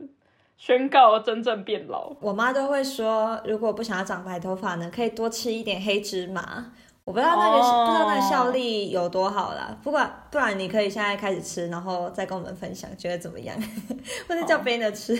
[0.56, 2.16] 宣告真正变老。
[2.22, 6.72] 我妈都会说，如果不想要长白头发呢，可以多吃一点黑芝麻。
[7.04, 9.78] 我不知道那个不知道那个效力有多好啦。
[9.84, 13.54] 不管不然，你可以现在开始吃，然后再跟我们分享，觉得怎么样？
[14.30, 15.14] 或者叫别人吃，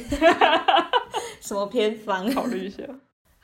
[1.42, 2.32] 什么偏方？
[2.34, 2.82] 考虑一下。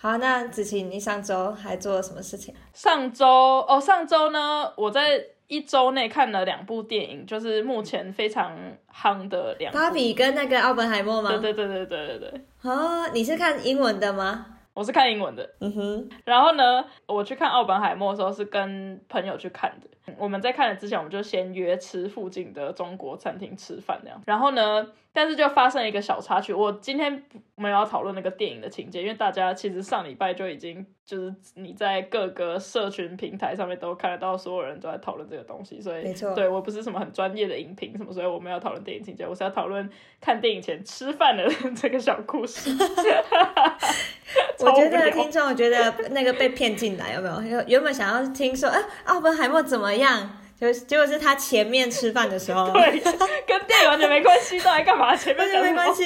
[0.01, 2.55] 好，那子晴，你上周还做了什么事情？
[2.73, 8.57] 上周哦，上周呢，我在一周内看了两部电影，就是目前非常
[8.91, 9.71] 夯的两。
[9.71, 11.29] 芭比跟那个奥本海默吗？
[11.29, 12.41] 对对对对对对对。
[12.63, 14.50] 哦，你是看英文的吗？
[14.73, 15.49] 我是看英文的。
[15.59, 16.09] 嗯哼。
[16.25, 19.87] 然后呢，我去看奥本海默的时候是跟朋友去看的。
[20.17, 24.21] 我们在看了之前，我们就先约吃附近的中国餐厅吃饭那样。
[24.25, 26.53] 然后呢，但是就发生一个小插曲。
[26.53, 27.23] 我今天
[27.55, 35.79] 没有要讨论那个电影的情节，因为大家其实上礼拜就已经就是你在各个社群平台上面都看得到，所有人都在讨论这个东西。
[35.79, 39.25] 所以，没错，对我不是什么很专业的影评什么，所以我们要讨论电影情节。
[39.25, 39.87] 我是要讨论
[40.19, 42.71] 看电影前吃饭的 这个小故事。
[44.59, 47.63] 我觉得听众，我觉得那个被骗进来有没有？
[47.67, 50.37] 原本想要听说，哎，奥本海默怎么样？
[50.59, 52.99] 就结果是他前面吃饭的时候，对，
[53.47, 55.15] 跟电影完全没关系，都来干嘛？
[55.15, 56.05] 前面就没关系。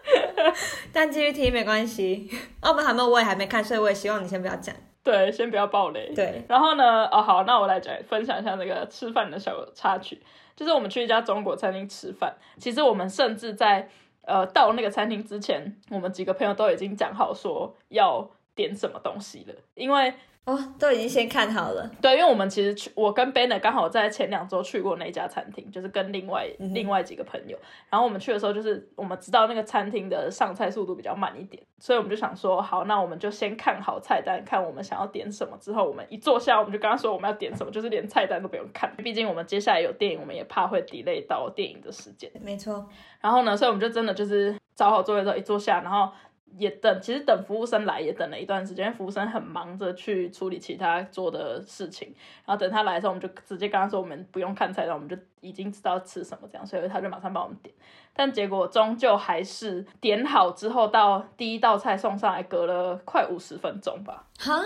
[0.92, 2.28] 但继续听没关系。
[2.60, 4.74] 奥本海默我也还没看，所以我也希望你先不要讲。
[5.04, 6.12] 对，先不要暴雷。
[6.14, 7.06] 对，然后呢？
[7.06, 10.20] 哦，好，那我来讲分享一下那个吃饭的小插曲。
[10.56, 13.88] 就是我们去一家中国餐厅吃饭，其实我们甚至在。
[14.22, 20.14] 呃，到那个餐厅之前，我们几个朋友都已经讲好说要点什么东西了，因为。
[20.46, 21.88] 哦，都已经先看好了。
[22.00, 27.56] 对，因为我们其实去，我跟 Banner 刚好在前两周去过那家餐厅，就是跟另外另外几个朋友。
[27.90, 35.56] 然后我们去的时候，就是我们知道那个餐厅的上菜速度比较慢一点，所以我们就想说，好，那我们就先看好菜单，看我们想要点什么。
[35.58, 38.90] 之后我们一坐下，我们就跟他说我们要点什么，就是连菜单都不用看。
[38.96, 42.30] 毕竟我们接下来有电影，我们也怕会 delay 到电影的时间。
[42.40, 42.88] 没错。
[43.20, 46.10] 然后呢，所以我们就真的就是找好座位之后一坐下，然后。
[46.58, 57.74] 也等，其实等服务生来也等了一段时间，服务生很忙着去处理其他做的事情，然后等他来的时候，我们就直接跟他说我们不用看菜单，我们就已经知道吃什么这样，所以他就马上帮我们点。
[58.12, 64.26] 但结果终究还是点好之后，到第一道菜送上来，隔了快五十分钟吧。
[64.38, 64.60] 哈，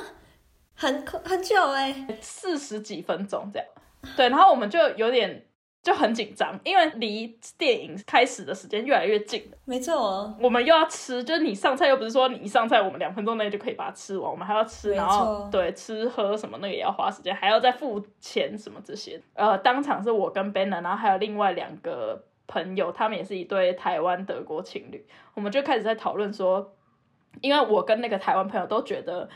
[0.74, 3.68] 很很久哎，四十几分钟这样。
[4.16, 5.44] 对，然后我们就有点
[5.84, 9.58] 就很紧张，因为离电影开始的时间越来越近了。
[9.66, 19.20] 没错，我们又要吃，就是你上菜又不是说你一上菜我们两分钟内就可以把它吃完，我们还要吃，然后错对吃喝什么那个也要花时间，还要再付钱什么这些。
[19.34, 26.72] 呃，当场是我跟 Ben 然后还有另外两个朋友，他们也是一对台湾德国情侣，我们就开始在讨论说，
[27.42, 29.28] 因为我跟那个台湾朋友都觉得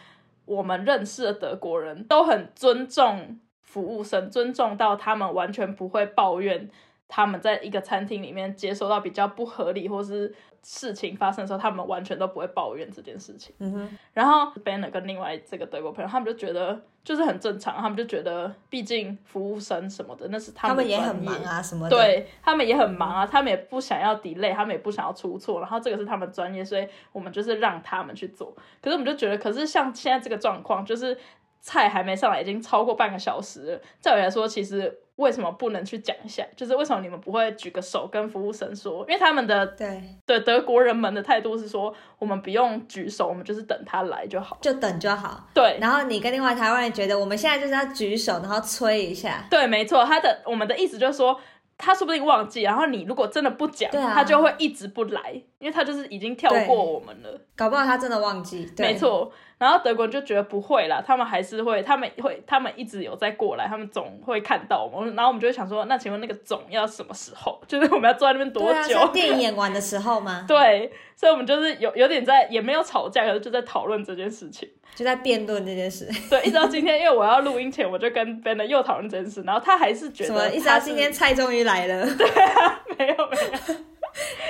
[0.46, 6.68] 我们认识的德国人都很尊重服务生，尊重到他们完全不会抱怨
[7.07, 13.54] 他们在一个餐厅里面接收到比较不合理或是事情发生的时候，他们完全都不会抱怨这件事情。
[13.59, 28.54] 嗯哼，然后 Banner 跟另外这个德国朋友，他们就觉得就是很正常，他们就觉得毕竟服务生什么的那是他他们也很忙啊，什么的。，对他们也很忙啊，他们也不想要 delay，他们也不想要出错，然后这个是他们专业，所以我们就是让他们去做。
[28.83, 31.16] 可是我们就觉得，可是像现在这个状况，就是
[31.61, 33.81] 菜还没上来，已经超过半个小时了。
[34.01, 36.47] 照理来说，其实为什么不能去讲一下？
[36.57, 39.05] 就是为什么你们不会举个手跟服务生说？
[39.09, 44.57] 因为他们的对，对德国人们的态度是说，我们不用举手，我们就是等他来就好。
[44.61, 45.49] 就等就好。
[45.53, 49.44] 对，然后你跟另外台湾人觉得，我们现在就是要举手，然后催一下。
[49.51, 51.38] 对，没错，他的我们的意思就是说，
[51.79, 58.71] 他说不定忘记，然后你如果真的不讲，啊他就会一直不来，因为他就是已经跳过我们了，搞不好他真的忘记。
[58.77, 59.33] 对没，错。
[59.59, 65.17] 然后德国人就觉得不会啦，他们还是会，他们会，他们一直有在过来，他们总会看到我们。
[65.17, 67.61] 然后我们就会想说，那请问那个总要什么时候？
[67.67, 69.09] 就是我们要坐在那边多久？
[69.12, 70.45] 电影演完的时候吗？
[70.47, 74.69] 对，所以我们就是有有点在，也没有吵架，可是就在讨论这件事情。
[74.94, 76.09] 就在辩论这件事。
[76.29, 80.48] 对，一直到今天，因为我要录音前，我就跟 Ben 又讨论这件事，然后他还是觉得什么？
[80.51, 83.77] 一直到今天菜终于来了， 对啊没有没有。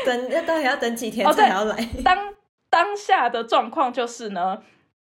[0.07, 1.77] 等要到底要等几天才要来？
[2.03, 2.35] 当
[2.71, 4.63] 当下的状况就是呢，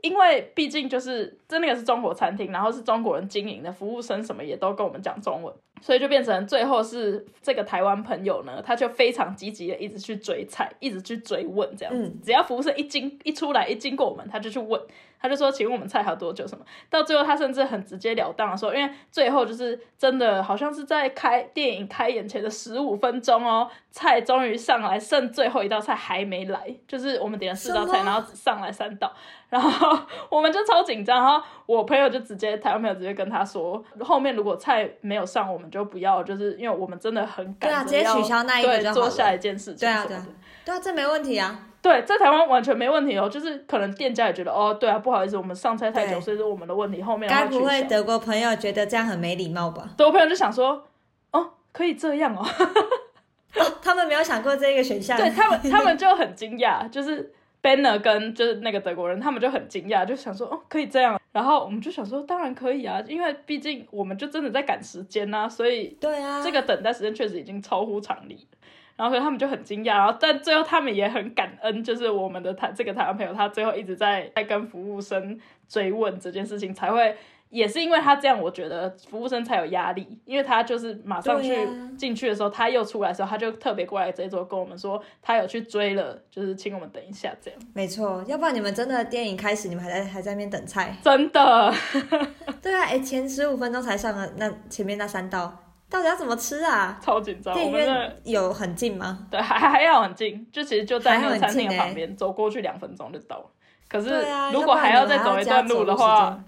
[0.02, 14.82] 因为毕竟就是这那个是中国餐厅，然后是中国人经营的，服务生什么也都跟我们讲中文，所以就变成最后是这个台湾朋友呢，他就非常积极的一直去追菜，一直去追问这样子，嗯只要服务生一经一出来一经过我们，他就去问。
[15.20, 16.48] 他就说：“请问我们菜还有多久？
[16.48, 29.12] 什么？”到最后，他甚至很直截了当的说：“因为最后就是真的，好像是在开电影开演前的十五分钟哦，菜终于上来，剩最后一道菜还没来，就是我们点了四道菜，然后只上来三道，
[29.50, 30.00] 然后
[30.30, 31.18] 我们就超紧张。
[31.18, 40.28] 然后我朋友就直接台湾朋友直接跟他说，后面如果菜没有上，我们就不要，就是因为我们真的很赶对啊直接取消那一个对做下一件事情对啊对啊
[40.64, 41.67] 对啊，这没问题啊。
[41.82, 49.90] 对，在台湾完全没问题哦，就是可能店家也觉得哦，对啊，不好意思，我们上菜太久，所以是我们的问题，后面该不会德国朋友觉得这样很没礼貌吧？
[49.96, 50.86] 德国朋友就想说，
[51.32, 52.44] 哦，可以这样哦，
[53.56, 55.18] 哦，他们没有想过这个选项。
[55.18, 68.57] 对他们， 他们就很惊讶，就是 Banner 跟就是那个德国人，他们就很惊讶，就想说，哦，可以这样，然后我们就想说，当然可以啊，因为毕竟我们就真的在赶时间呐、所以对啊，这个等待时间确实已经超乎常理了。
[68.98, 77.16] 然后所以他们就很惊讶，然后但最后他们也很感恩，就是我们的台这个台湾朋友，他最后一直在在跟服务生追问这件事情，才会
[77.50, 81.56] 也是因为他这样，我觉得服务生才有压力，因为他就是马上去
[81.98, 90.98] 进去的时候，他又出来的时候，他就特别过来这一桌跟我们说，他有去追了，就是请我们等一下这样，没错，要不然你们真的电影开始，你们还在还在那边等菜。
[91.04, 91.74] 真的。
[92.62, 95.56] 对啊，哎，前十五分钟才上了那前面那三道，
[95.90, 97.00] 到底要怎么吃啊？
[97.02, 99.28] 超紧张，我电影们真的院有很近吗？
[99.32, 103.46] 对还 还要很近，就其实就在那个餐厅的旁边，走过去两分钟就到了。
[103.88, 106.44] 可是啊如果还要再走一段路的话间，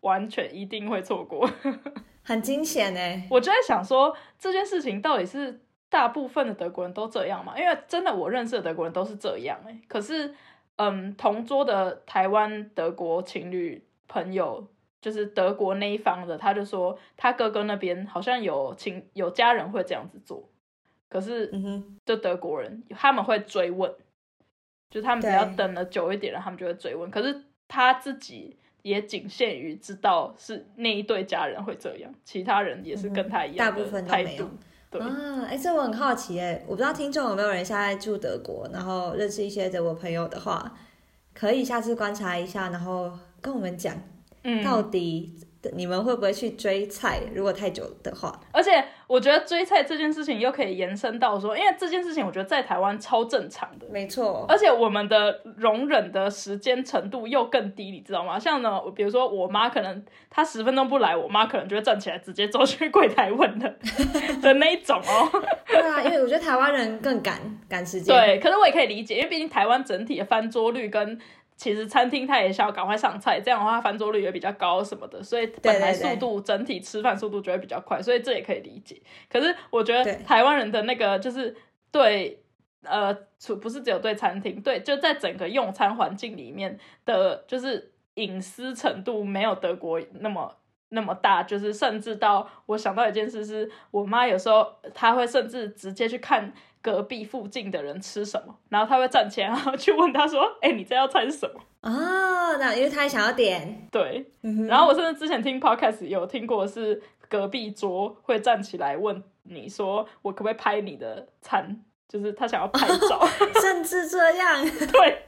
[0.00, 1.48] 完全一定会错过。
[2.26, 3.26] 很惊险哎。
[3.30, 7.54] 我就在想说，这件事情到底是大部分的德国人都这样吗？
[7.56, 10.34] 因为真的我认识的德国人都是这样哎、可是，
[10.76, 14.66] 嗯，同桌的台湾德国情侣朋友，
[15.04, 20.48] 就是德国那一方的，他就说他哥哥那边好像有亲有家人会这样子做，
[21.10, 23.92] 可是嗯哼，就德国人他们会追问，
[24.88, 27.10] 就是他们只要等了久一点了，他们就会追问。
[27.10, 27.38] 可是
[27.68, 34.50] 他自己也仅限于知道是那一对家人会这样，其他人也是跟他一样大部的态分都没有度。
[34.88, 40.72] 对，啊，哎，这我很好奇哎，我不知道听众有没有人现在住德国，然后认识一些德国朋友的话，
[41.34, 43.94] 可以下次观察一下，然后跟我们讲，
[44.64, 45.34] 到嗯，底
[45.72, 47.20] 你们会不会去追菜？
[47.34, 53.86] 如果太久的话，而且我觉得追菜这件事情又可以延伸到说，因为这件事情我觉得在台湾超正常的。
[53.90, 58.38] 没错，而且我们的容忍的时间程度又更低，你知道吗？
[58.38, 63.74] 像呢，比如说我妈可能她十分钟不来，我妈可能就会站起来直接走去柜台问的
[64.42, 65.42] 的那一种哦。
[65.66, 67.40] 对啊，因为我觉得台湾人更赶
[67.70, 71.18] 赶时间，对，可是我也可以理解，因为毕竟台湾整体的翻桌率跟
[71.56, 79.00] 其实餐厅他也想要赶快上菜，这样的话翻桌率也比较高什么的，所以本来速度整体吃饭速度就会比较快，所以这也可以理解。
[79.30, 81.56] 可是我觉得台湾人的那个就是
[81.90, 82.42] 对
[82.82, 90.56] 呃，除不是只有对餐厅，对就在整个用餐环境里面的，就是隐私程度没有德国那么。
[90.90, 96.52] 那么大，就是甚至到我想到一件事，是我妈有时候她会甚至直接去看
[96.84, 103.88] 隔壁附近的人吃什么，然后他会站起来，然后去问他说：“哎，你这要餐什么？”哦，那因为他也想要点。
[103.90, 104.30] 对，
[104.68, 113.26] 然后我甚至之前听 podcast 有听过，是隔壁桌会站起来问你说：“我可不可以拍你的餐？”就是他想要拍照，
[113.62, 114.62] 甚至这样。
[114.92, 115.22] 对。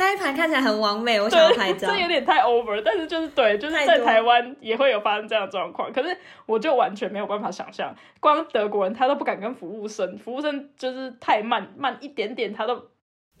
[0.00, 1.88] 那一盘看起来很完美，我想要拍照。
[1.88, 5.92] 这有点太 over，但是就是对，就是在台湾也会有发生这样的状况。
[5.92, 12.88] 可是我就完全没有办法想象，光德国人他都不敢跟服务生，服务生就是太慢，慢一点点他都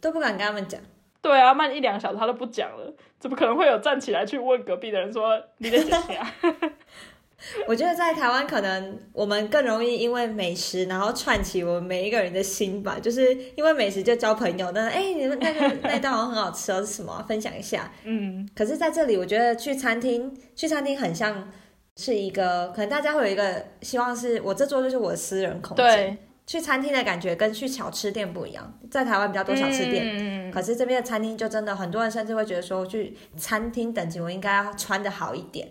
[0.02, 0.78] 都不敢跟他们讲。
[1.22, 6.52] 对啊，慢一两个小时他都不讲了，怎么可能会有站起来去问隔壁的人说你在讲什么？
[7.66, 12.98] 我觉得在台湾，可能我们更容易因为美食，然后串起我们每一个人的心吧。
[13.00, 17.24] 就是因为美食就交朋友，那哎，你们那个那道好像很好吃哦，是什么？
[17.28, 17.90] 分享一下。
[18.04, 18.48] 嗯。
[18.54, 21.50] 可是在这里，我觉得去餐厅，去餐厅很像
[21.96, 26.18] 是一个，可能大家会有一个希望是，我这桌就是我的私人空间。
[26.46, 35.68] 去餐厅的感觉跟去小吃店不一样，在台湾比较多小吃店，嗯可是这边的餐厅就真的很多人甚至会觉得说，去餐厅等级我应该要穿的好一点。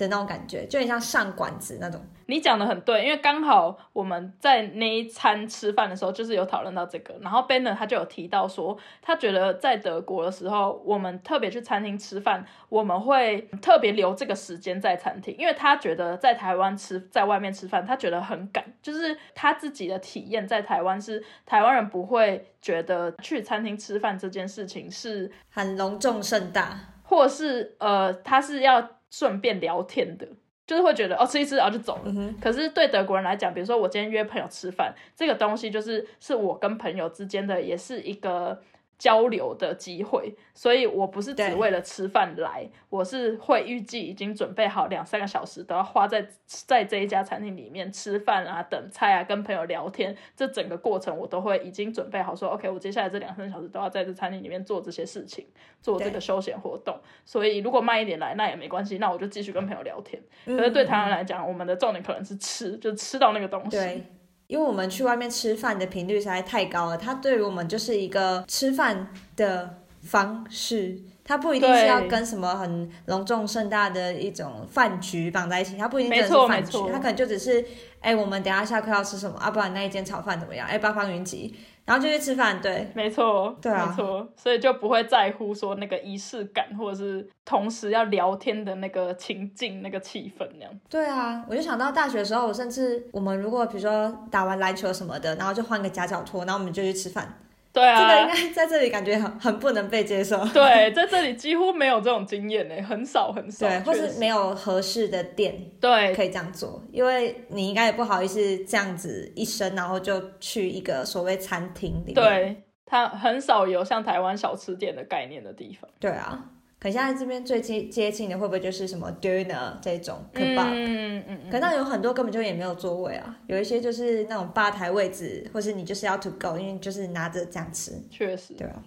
[0.00, 2.00] 的那种感觉，就很像上馆子那种。
[2.26, 7.12] 你讲的很对，因为刚好我们在那一餐吃饭的时候，就是有讨论到这个。
[7.20, 18.64] 然后 Benner 他就有提到说，他觉得在德国的时候，我们特别去餐厅吃饭，我们会特别留这个时间在餐厅，因为他觉得在台湾吃，在外面吃饭，他觉得很赶。
[18.80, 28.88] 就是他自己的体验，在台湾是台湾人不会觉得去餐厅吃饭这件事情是很隆重盛大，或是呃，他是要。
[29.10, 30.26] 顺便聊天的，
[30.66, 32.34] 就是会觉得哦吃一吃然后就走了。
[32.40, 38.62] 可是对德国人来讲，比如说我今天约朋友吃饭，这个东西就是是我跟朋友之间的，也是一个。
[39.00, 55.46] 交流的机会，所以我不是只为了吃饭来，我是会预计已经准备好两三个小时都要花在在这一家餐厅里面吃饭啊、等菜啊、跟朋友聊天，这整个过程我都会已经准备好，说 OK，我接下来这两三个小时都要在这餐厅里面做这些事情，
[55.80, 56.94] 做这个休闲活动。
[57.24, 60.22] 所以如果慢一点来，那也没关系，那我就继续跟朋友聊天。
[60.44, 64.04] 可是对台湾来讲，我们的重点可能是吃，就吃到那个东西。
[64.50, 77.64] 因为我们去外面吃饭的频率实在太高了，它对于我们就是一个吃饭的方式，它不一定是要跟什么很隆重盛大的一种饭局绑在一起，它不一定真的是饭局，它可能就只是，
[78.00, 79.52] 哎，我们等下下课要吃什么啊？
[79.52, 80.66] 不然那一间炒饭怎么样？
[80.66, 81.54] 哎，八方云集。
[81.84, 90.72] 然后就去吃饭，对，没错，对啊，没错，所以就不会在乎说那个仪式感，或者是同时要聊天的那个情境、那个气氛那样。
[90.88, 97.32] 对啊，我就想到大学的时候，我甚至我们如果比如说打完篮球什么的，然后就换个夹脚拖，然后我们就去吃饭。
[97.72, 100.44] 对啊，这个应该在这里感觉很很不能被接受。
[100.46, 103.68] 对，在这里几乎没有这种经验呢，很少很少。
[103.68, 112.12] 对，或是没有合适的店，对，可以这样做，因为你应该也不好意思这样子一生，然后就去一个所谓餐厅里。
[112.12, 115.88] 对，它很少有像台湾小吃店的概念的地方。
[115.98, 116.44] 对啊。
[116.80, 120.70] 可现在这边最接接近的会不会就是什么 dinner 这种 kebab？
[120.72, 127.92] 嗯嗯可那有很多根本就也没有座位啊，有一些就是那种吧台位置，或是你就是要 to go，因为就是拿着这样吃。
[128.10, 128.54] 确实。
[128.54, 128.82] 对啊，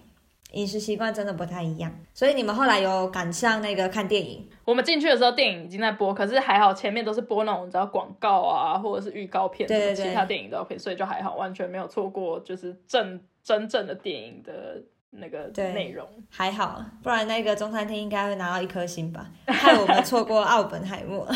[0.54, 1.94] 饮食习惯真的不太一样。
[2.12, 4.44] 所以你们后来有赶上那个看电影？
[4.64, 14.82] 我们进去的时候电影已经在播，可是还好前面都是播那种你知道广告啊，或者是预告片，对其他电影都要配，所以就还好，完全没有错过就是正真正的电影的。
[15.16, 21.26] 那个内容还好，不然那个中餐厅应该会拿到一颗星吧，害我们错过奥本海默。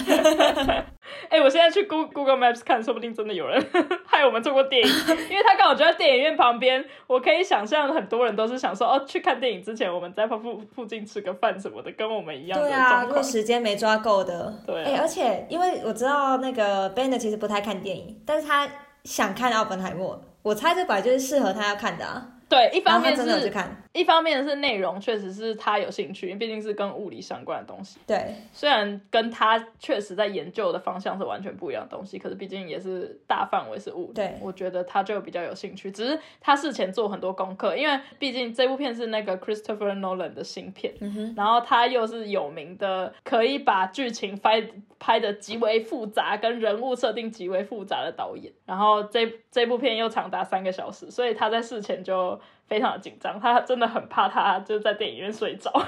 [1.30, 3.64] 哎，我现在去 Google Google Maps 看，说不定真的有人
[4.06, 4.88] 害我们错过电影，
[5.30, 6.84] 因为他刚好就在电影院旁边。
[7.06, 12.60] 我可以想象很多人都是想说，哦，去看电影之前，我们在附附近吃个饭什么的，跟我们一样。
[12.60, 14.52] 对啊，如果时间没抓够的。
[14.66, 14.84] 对。
[14.84, 18.68] 哎，而且因为我知道那个 Ben 其实不太看电影，但是他
[19.04, 22.26] 想看奥本海默，我猜这本来就是适合他要看的啊。
[22.48, 23.52] 对，一方面是，
[23.92, 27.98] 一方面是内容确实是他有兴趣，因为毕竟是跟物理相关的东西。
[28.06, 34.14] 对，虽然跟他确实在研究的方向是完全不一样的东西，可是毕竟也是大范围是物理。
[34.14, 35.90] 对，我觉得他就比较有兴趣。
[35.90, 40.94] 只是他事前做很多功课，因为毕竟这部片是那个 Christopher Nolan 的新片，
[41.36, 44.66] 然后他又是有名的，可以把剧情拍
[44.98, 48.50] 拍的极为复杂，跟人物设定极为复杂的导演。
[48.64, 52.37] 然后这这部片又长达三个小时，所以他在事前就。
[52.38, 55.72] 就非常的紧张，他真的很怕他就是在电影院睡着。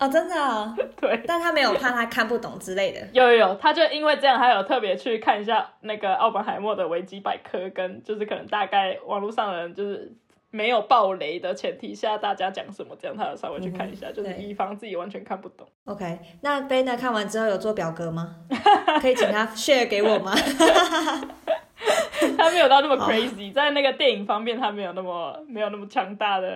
[0.00, 3.06] 哦，真的、哦，对，但他没有怕他看不懂之类的。
[3.12, 10.10] 有有有，他就因为这样，他有特别去看一下那个奥本海默的维基百科，跟就是可能大概网络上的人就是
[10.50, 15.68] 没有暴雷的前提下，大家讲什么，这样他有稍微去看一下，就是以防自己完全看不懂。
[15.84, 18.36] OK，那 b a n 看完之后有做表格吗？
[19.02, 20.34] 可以请他 share 给我吗？
[22.36, 26.48] 他没有到那么 crazy，在那个电影方面，他没有那么没有那么强大的。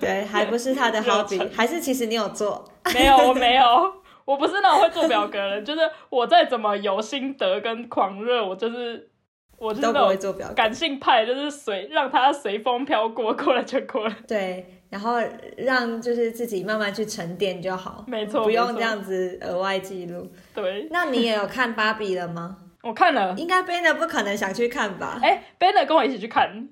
[0.00, 2.64] 对， 还不是他的流 hobby，程还是其实你有做？
[2.94, 3.64] 没有，我没有，
[4.24, 9.10] 我不是那种会做表格的人，就是我再怎么有心得跟狂热，我就是
[9.58, 10.50] 我就会那种做表。
[10.54, 14.16] 感性派，就是随让它随风飘过，过了就过了。
[14.26, 15.18] 对，然后
[15.58, 20.26] 让就是自己慢慢去沉淀就好，没错不用这样子额外记录。
[20.54, 22.56] 对，那你也有看芭比了吗？
[22.82, 25.18] 我看了，应该 Banner 不可能想去看吧？
[25.22, 26.68] 哎、b e n n 跟我一起去看。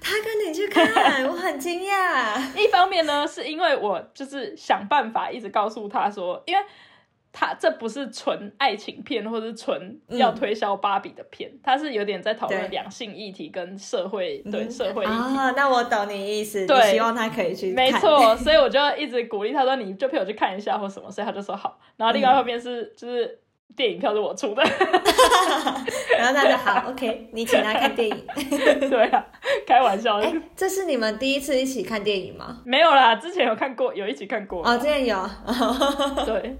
[0.00, 2.38] 他跟你去看， 我很惊讶。
[2.56, 6.62] 一方面呢，是因为我就是想办法一直告诉他说，因为
[7.32, 15.12] 他这不是纯爱情片，或者是纯要推销芭比的片，它是有点在讨对论两性议题跟社会对嗯社会议题。
[15.12, 17.84] 啊，那我懂你意思，你对希望他可以去看。
[17.84, 21.78] 没错，所以我就一直鼓励他说，你就陪我去看一下或什么，所以他就说好。
[21.96, 23.40] 然后另外一方面是、就是
[23.74, 24.62] 电影票是我出的，
[26.16, 28.26] 然后他就好， OK，你请他看电影。
[28.88, 29.26] 对啊，
[29.66, 32.62] 开玩笑的，哎，这是你们第一次一起看电影吗？
[32.64, 34.66] 没有啦，之前有看过，有一起看过。
[34.66, 35.28] 哦，之前有，
[36.24, 36.56] 对，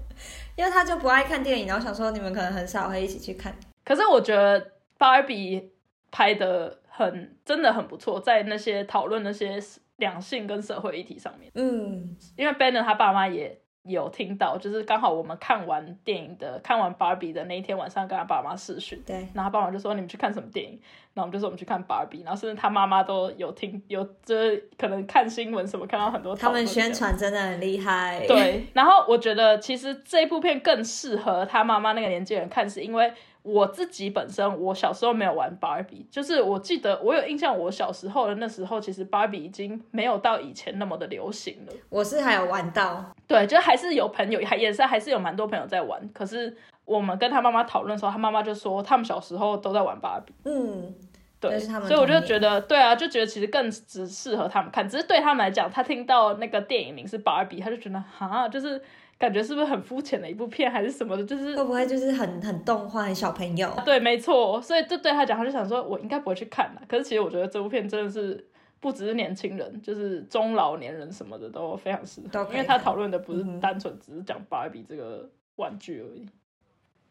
[0.55, 3.53] 因为他就不爱看电影，然后想说你们可能很少会一起去看。
[3.83, 5.71] 可是我觉得芭比
[6.11, 9.57] 拍的很真的很不错，在那些讨论那些
[9.95, 20.71] 两性跟社会议题上面，嗯，因为 Banner 他爸妈也有听到，就是刚好我们看完电影的看完芭比的那一天晚上跟他爸妈视讯，对，然后他爸妈就说你们去看什么电影，
[21.13, 33.11] 然后我们就说我们去看芭比，然后甚至他妈妈都有听有就是可能看新闻什么看到很多他们宣传真的很厉害。，对，然后我觉得其实这部片更适合他妈妈那个年纪人看，是因为
[33.47, 41.73] 我自己本身我小时候没有玩芭比，就是我记得我有印象，我小时候的那时候，其实芭比已经没有到以前那么的流行了。
[41.87, 50.33] 我是还有玩到，对，就还是有朋友，还也是还是有蛮多朋友在玩，可是我们跟他妈妈讨论的时候，他妈妈就说他们小时候都在玩芭比。
[50.43, 50.93] 嗯，
[51.39, 58.81] 对，所以我就觉得，对啊，就觉得其实更只适合他们看，只是对他们来讲，他听到那个电影名是芭比，他就觉得哈，就是
[59.17, 63.71] 感觉是不是很肤浅的一部片，还是什么的，就是会不会就是很很动画、很小朋友？
[63.83, 66.81] 对，没错，所以就对他讲，他就想说，我应该不会去看啦。
[66.87, 68.47] 可是其实我觉得这部片真的是
[68.79, 76.25] 不只是年轻人，就是中老年人什么的都非常适合，因为他看讨论的不是单纯只是讲芭比这个玩具而已。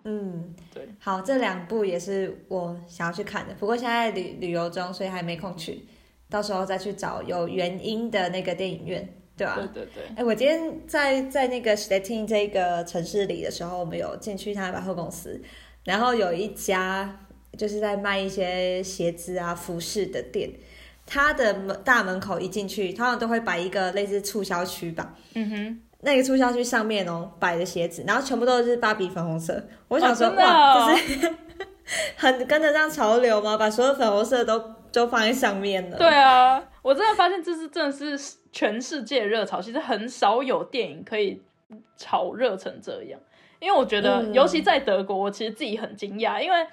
[0.05, 5.85] 嗯，对，好，这两部也是我想要去看的，不过现在旅旅游中，所以还没空去，
[6.31, 15.39] 到时候再去找有原因的那个电影院，对吧、对对对，哎，我今天在在那个 Stettin 这个城市里的时候，我们有进去他的百货公司，
[15.85, 17.21] 然后有一家
[17.59, 20.51] 就是在卖一些鞋子啊、服饰的店，
[21.05, 25.15] 它的门大门口一进去，通常都会摆一个类似促销区吧。
[25.35, 29.63] 嗯哼，那个促销区上面哦摆的鞋子，然后全部都是芭比粉红色。
[29.89, 31.35] 我想说，哇，就是
[32.17, 33.57] 很跟得上潮流吗？
[33.57, 34.59] 把所有粉红色都
[34.93, 35.97] 都放在上面了。
[35.97, 41.43] 对啊，我真的发现这是真的是全世界热潮，其实很少有电影可以
[41.97, 43.21] 炒热成这样。
[43.59, 46.67] 因为我觉得，嗯尤其在德国，我其实自己很惊讶，因为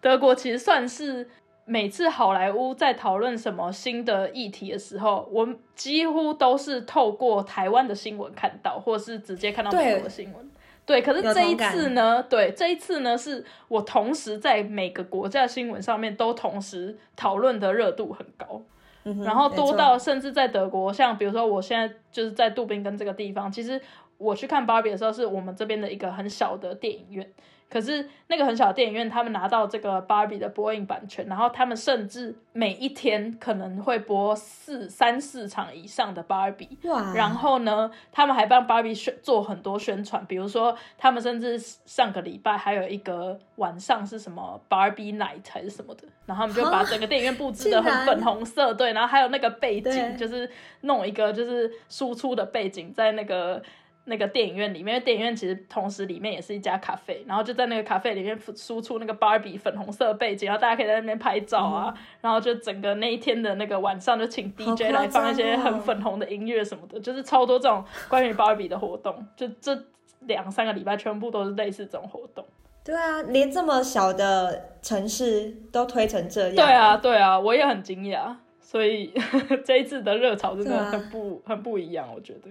[0.00, 1.28] 德国其实算是
[1.64, 10.50] 每次好莱坞在讨论什么新的议题的时候，我们几乎都是透过台湾的新闻看到，或是直接看到美国的新闻。
[10.88, 12.22] 对，可是这一次呢？
[12.22, 18.62] 对，这一次呢，是我同时在每个国家的新闻上面都同时讨论的热度很高。
[19.04, 23.78] 嗯然后多到甚至在德国，像比如说我现在就是在杜宾根这个地方，其实
[24.16, 27.30] 我去看芭比的时候，是我们这边的一个很小的电影院。
[27.70, 36.78] 可是那个很小的电影院，他们拿到这个芭比的播映版权，然后他们甚至每一天可能会播四三四场以上的芭比。
[36.84, 50.50] 哇，然后呢，他们还帮芭比宣做很多宣传，比如说他们甚至上个礼拜还有一个晚上是什么 Barbie Night 还是什么的，然后他们就把整个电影院布置的很粉红色，对，然后还有那个背景，就是
[50.82, 53.62] 弄一个就是输出的背景在那个。
[54.08, 69.78] 那个电影院里面，因为电影院其实同时里面也是一家咖啡，然后就在那个咖啡里面输出那个芭比粉红色背景，然后大家可以在那边拍照啊，然后就整个那一天的那个晚上就请 DJ 来放一些很粉红的音乐什么的，就是超多这种关于芭比的活动，就这
[70.20, 72.44] 两三个礼拜全部都是类似这种活动。
[72.84, 76.54] 对啊，连这么小的城市都推成这样。
[76.56, 79.12] 对啊，对啊，我也很惊讶，所以
[79.62, 82.48] 这一次的热潮真的很不、很不一样，我觉得。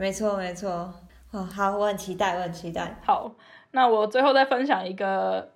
[0.00, 0.90] 没错没错。
[1.30, 2.96] 哦，好，我很期待，我很期待。
[3.04, 3.30] 好，
[3.72, 5.46] 那我最后再分享一个，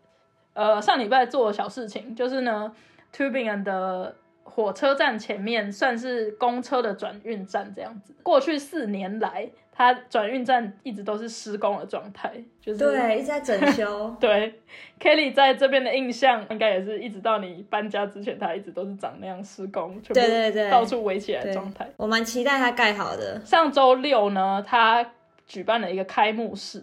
[0.53, 2.71] 呃，上礼拜做的小事情，就是呢
[3.11, 8.15] ，Tubingen 的火车站前面算是公车的转运站这样子。
[8.23, 14.15] 过去四年来，它转运站一直都是施工的状态，就是对，一直在整修。
[14.21, 14.61] 对
[15.01, 21.89] ，Kelly 在这边的印象应该也是一直到你搬家之前，它一直都是长那样施工，全部对对对到处围起来的状态。
[21.97, 23.41] 我蛮期待它盖好的。
[23.45, 25.05] 上周六呢，它
[25.47, 26.83] 举办了一个开幕式，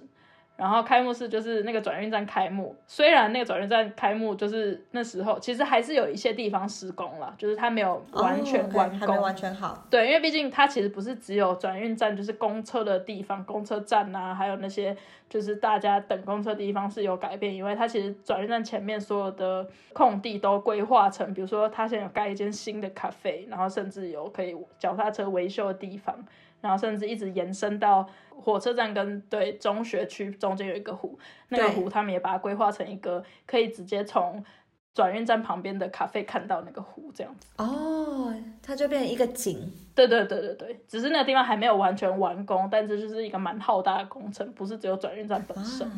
[0.62, 2.76] 然后开幕式就是那个转运站开幕。
[2.86, 9.00] 虽然那个转运站开幕就是那时候，其实还是有一些地方施工了，就是它没有完全完工。
[9.00, 9.84] 还没完全好。
[9.90, 14.96] 对，因为毕竟它其实不是只有转运站，就是公车的地方，公车站啊，还有那些
[15.28, 26.16] 就是大家等公车的地方是有改变以外，它其实转运站前面所有的空地都规划成，比如说它现在有盖一间新的咖啡，然后甚至有可以脚踏车维修的地方，
[26.62, 34.44] 然后甚至一直延伸到火车站跟对中学区中间有一个湖，那个湖他们也把它规划成一个可以直接从
[34.94, 37.48] 转运站旁边的咖啡看到那个湖这样子。
[37.58, 39.72] 哦，它就变成一个景。
[39.94, 45.90] 对对对对对，只是那个地方还没有完全完工，但这就是一个蛮浩大的工程，不是只有转运站本身。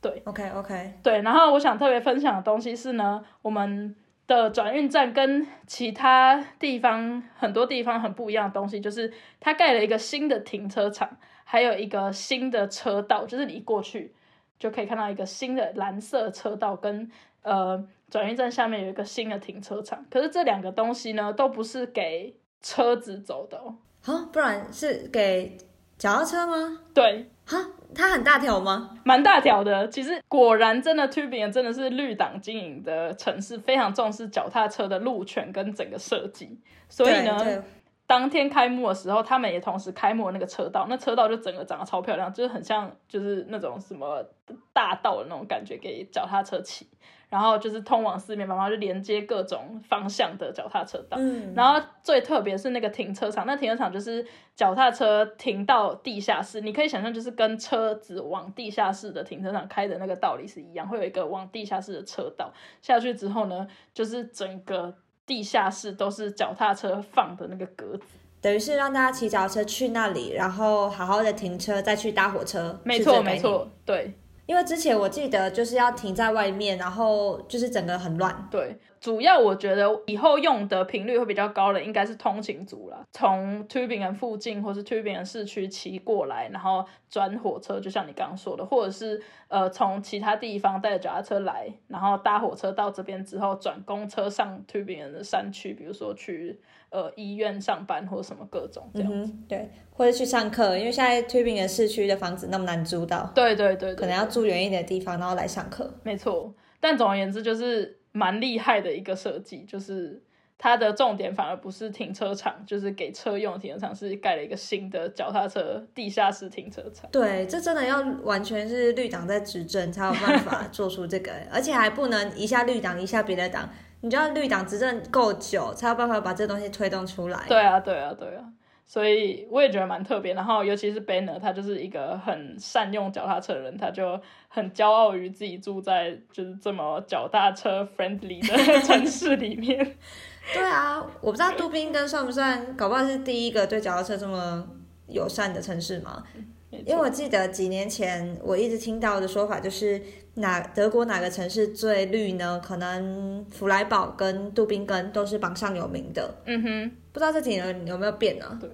[0.00, 3.94] 对 OK OK，对，然后我想特别分享的东西是呢，我们
[4.30, 14.14] 的转运站跟其他地方很多地方很不一样的东西，就是它盖了一个新的停车场，还有一个新的车道，就是你一过去
[14.56, 17.10] 就可以看到一个新的蓝色车道跟
[17.42, 20.06] 呃转运站下面有一个新的停车场。
[20.08, 23.74] 可是这两个东西呢，都不是给车子走的哦。
[24.00, 25.58] 好，不然是给
[25.98, 26.78] 脚踏车吗？
[26.94, 28.90] 对，哈，它很大条吗？
[29.02, 29.88] 蛮大条的。
[29.88, 36.60] 其实果然真的 Tubingen 真的是绿党经营的城市，非常重视脚踏车的路权跟整个设计。
[36.88, 37.60] 所以呢，对
[38.06, 44.24] 当天开幕的时候，他们也同时开幕了那个车道，那车道就整个长得超漂亮，就是很像就是那种什么
[44.72, 46.86] 大道的那种感觉，给脚踏车骑。
[47.30, 51.16] 然后就是通往四面八方，就连接各种方向的脚踏车道。
[51.18, 62.52] 嗯，然后最特别是那个停车场，那停车场就是脚踏车停到地下室，你可以想象就是跟车子往地下室的停车场开的那个道理是一样，会有一个往地下室的车道。
[62.82, 64.92] 下去之后呢，就是整个
[65.24, 68.04] 地下室都是脚踏车放的那个格子。
[68.42, 72.80] 等于是让大家骑脚踏车去那里，然后好好的停车，再去搭火车。
[72.84, 73.22] 没错。
[73.22, 74.14] 没错，对
[74.50, 78.48] 因为之前我记得就是要停在外面，然后就是整个很乱。
[78.50, 78.76] 对。
[79.00, 99.10] 主要我觉得以后用的频率会比较高的，应该是通勤族啦，从 Tübingen 附近或是 Tübingen 市区骑过来，然后转火车，就像你刚刚说的，或者是呃从其他地方带着脚踏车来，然后搭火车到这边之后转公车上 Tübingen 的山区，比如说去呃医院上班或什么各种这样。
[99.10, 105.90] 嗯，对，或者去上课，因为现在 Tübingen 市区的房子那么难租到，对对对对，可能要住远一点的地方，然后来上课。
[106.02, 110.22] 没错，但总而言之就是蛮厉害的一个设计，就是
[110.58, 117.08] 它的重点反而不是停车场，就是给车用停车场，是盖了一个新的脚踏车地下室停车场。
[117.10, 123.68] 对，这真的要完全是绿党在执政才有办法做出这个，而且还不能一下绿党一下别的党，
[124.00, 127.44] 你就要绿党执政够久才有办法把这东西推动出来。
[127.48, 128.44] 对啊，对啊，对啊。
[128.92, 139.78] 所以我也觉得蛮特别，然后尤其是 Banner，他就是一个很善用脚踏车的人，他就很骄傲于自己住在就是这么脚踏车 friendly 的 城市里面。
[140.52, 144.66] 对啊，我不知道杜宾根算不算，搞不好是第一个对脚踏车这么
[145.06, 146.24] 友善的城市嘛？
[146.70, 150.00] 因为我记得几年前我一直听到的说法就是
[150.34, 152.60] 哪德国哪个城市最绿呢？
[152.64, 156.32] 可能弗莱堡跟杜宾根都是榜上有名的。
[156.44, 158.58] 嗯哼，不知道这几年有没有变呢？
[158.60, 158.70] 对。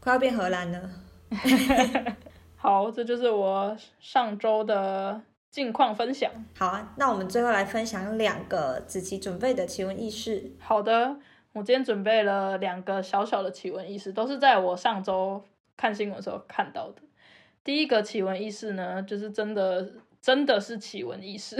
[0.00, 0.90] 快要变荷兰了。
[2.56, 5.20] 好，这就是我上周的
[5.50, 6.30] 近况分享。
[6.56, 10.52] 好啊，那我们最后来分享两个子琪准备的奇闻异事。
[10.58, 11.16] 好的，
[11.52, 15.44] 我今天准备了两个小小的奇闻异事，都是在我上周
[15.76, 17.02] 看新闻的时候看到的。
[17.68, 19.86] 第一个奇闻异事呢，就是真的
[20.22, 21.54] 真的是奇闻异事。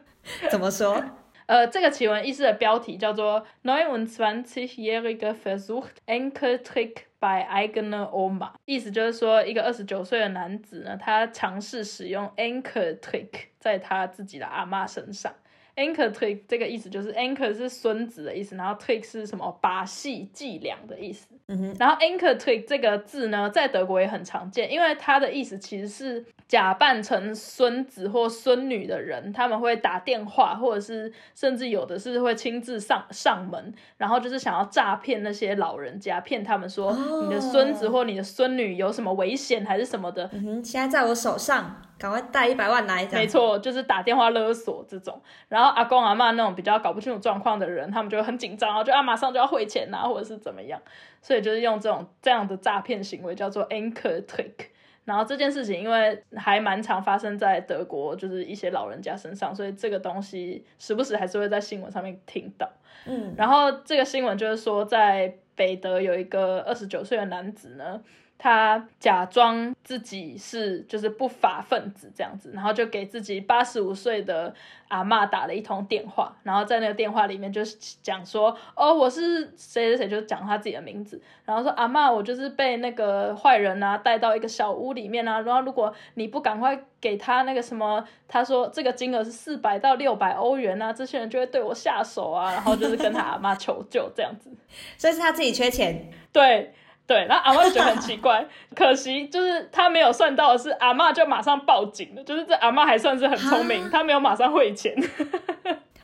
[0.50, 1.04] 怎么说？
[1.44, 15.34] 呃，这个奇闻异事的标题叫做 “29-jährige versucht Enkeltrick bei eigener Oma”，意思就是说，一个二十九岁的男子呢，他尝试使用 Enkeltrick 在他自己的阿妈身上。
[15.80, 21.26] Enkeltrick 这个意思就是 anchor 是孙子的意思，然后 Trick 是什么把戏伎俩的意思。
[21.46, 43.26] 嗯哼，然后 anchor trick 这个字呢，在德国也很常见，因为它的意思其实是假扮成孙子或孙女的人，他们会打电话，或者是甚至有的是会亲自上上门，然后就是想要诈骗那些老人家，骗他们说哦你的孙子或你的孙女有什么危险还是什么的，嗯哼，现在在我手上，赶快带一百万来，没。
[43.26, 45.20] 错，就是打电话勒索这种。
[45.48, 50.80] 然后阿公阿妈那种比较搞不清楚状况的人，他们就会很紧张，然后就啊马上就要汇钱啊，或者是怎么样。
[51.20, 54.68] 所以就是用这种这样的诈骗行为叫做 anchor trick。
[55.04, 62.68] 然后这件事情因为还蛮常发生在德国，就是一些老人家身上，所以这个东西时不时还是会在新闻上面听到。
[63.06, 68.00] 嗯，然后这个新闻就是说，在北德有一个二十九岁的男子呢，
[68.42, 74.54] 他假装自己是就是不法分子这样子，然后就给自己八十五岁的
[74.88, 94.50] 阿嬷打了一通电话，然后在那个电话里面就是讲说，哦，我是谁谁谁，就讲他自己的名字，然后说阿嬷，我就是被那个坏人啊带到一个小屋里面啊，然后如果你不赶快给他那个什么，他说这个金额是四百到六百欧元啊，这些人就会对我下手啊，然后就是跟他阿嬷求救这样子。
[94.96, 96.72] 所以是他自己缺钱，对
[97.10, 104.94] 对，然后阿嬷就觉得很奇怪，可惜就是他没有算到的是，阿嬷就马上报警了，就是这阿嬷还算是很聪明，她没有马上汇钱，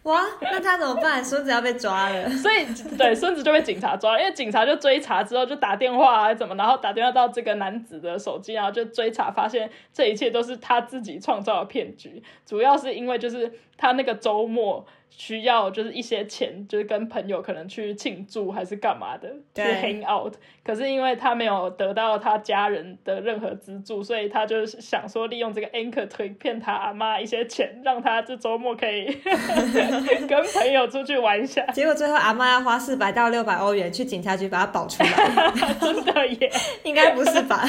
[0.03, 1.25] 哇，那他怎么办？
[1.25, 2.29] 孙子要被抓了。
[2.31, 2.67] 所以
[2.99, 14.85] 对孙子就被警察抓了，因为警察就追查之后就打电话啊怎么，然后打电话到这个男子的手机，然后就追查发现这一切都是他自己创造的骗局，主要是因为就是他那个周末。
[15.09, 20.35] 需要就是一些钱，就是跟朋友可能去庆祝还是干嘛的，去对 hang out。
[20.63, 29.07] 可是因为他没有得到他家人的任何资助，所以他就是想说利用这个 anchor 推骗他阿妈一些钱，让他这周末可以
[30.29, 31.65] 跟朋友出去玩一下。
[31.69, 36.51] 结果最后阿妈要花四百到六百欧元去警察局把他保出来， 真的耶，
[36.85, 37.65] 应该不是吧？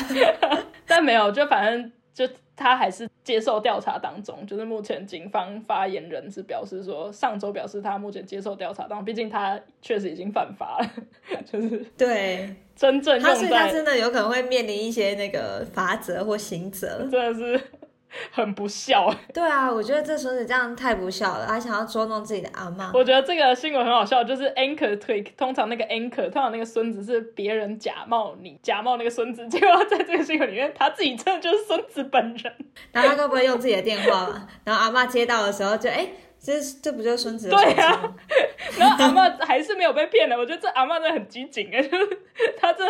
[0.85, 2.27] 但没有，就反正就
[2.58, 4.45] 他还是接受调查当中。
[4.45, 10.89] 就是目前警方发言人是表示说，上周表示他目前接受调查当中，毕竟他确实已经犯法了，
[11.49, 17.08] 就是对，真正他所以他真的有可能会面临一些那个罚则或刑责。
[17.10, 17.62] 真的是
[18.32, 19.14] 很不孝。
[19.34, 22.91] 对啊，我觉得这孙子这样太不孝了，还想要捉弄自己的阿妈。
[22.93, 32.53] 我觉得这个新闻很好笑，就是 anchor trick，通常那个 anchor，通常那个孙子是别人假冒你，假冒那个孙子， 结果在这个新闻里面，他自己真的就是孙子本人。
[32.91, 34.47] 然后他该不会用自己的电话嘛？
[34.64, 36.08] 然后阿妈接到的时候就哎，
[36.39, 38.15] 这这不就是孙子对啊？
[38.77, 42.19] 然后阿嬷还是没有被骗的，我觉得这阿嬷真的很机警哎，就 是
[42.59, 42.83] 她这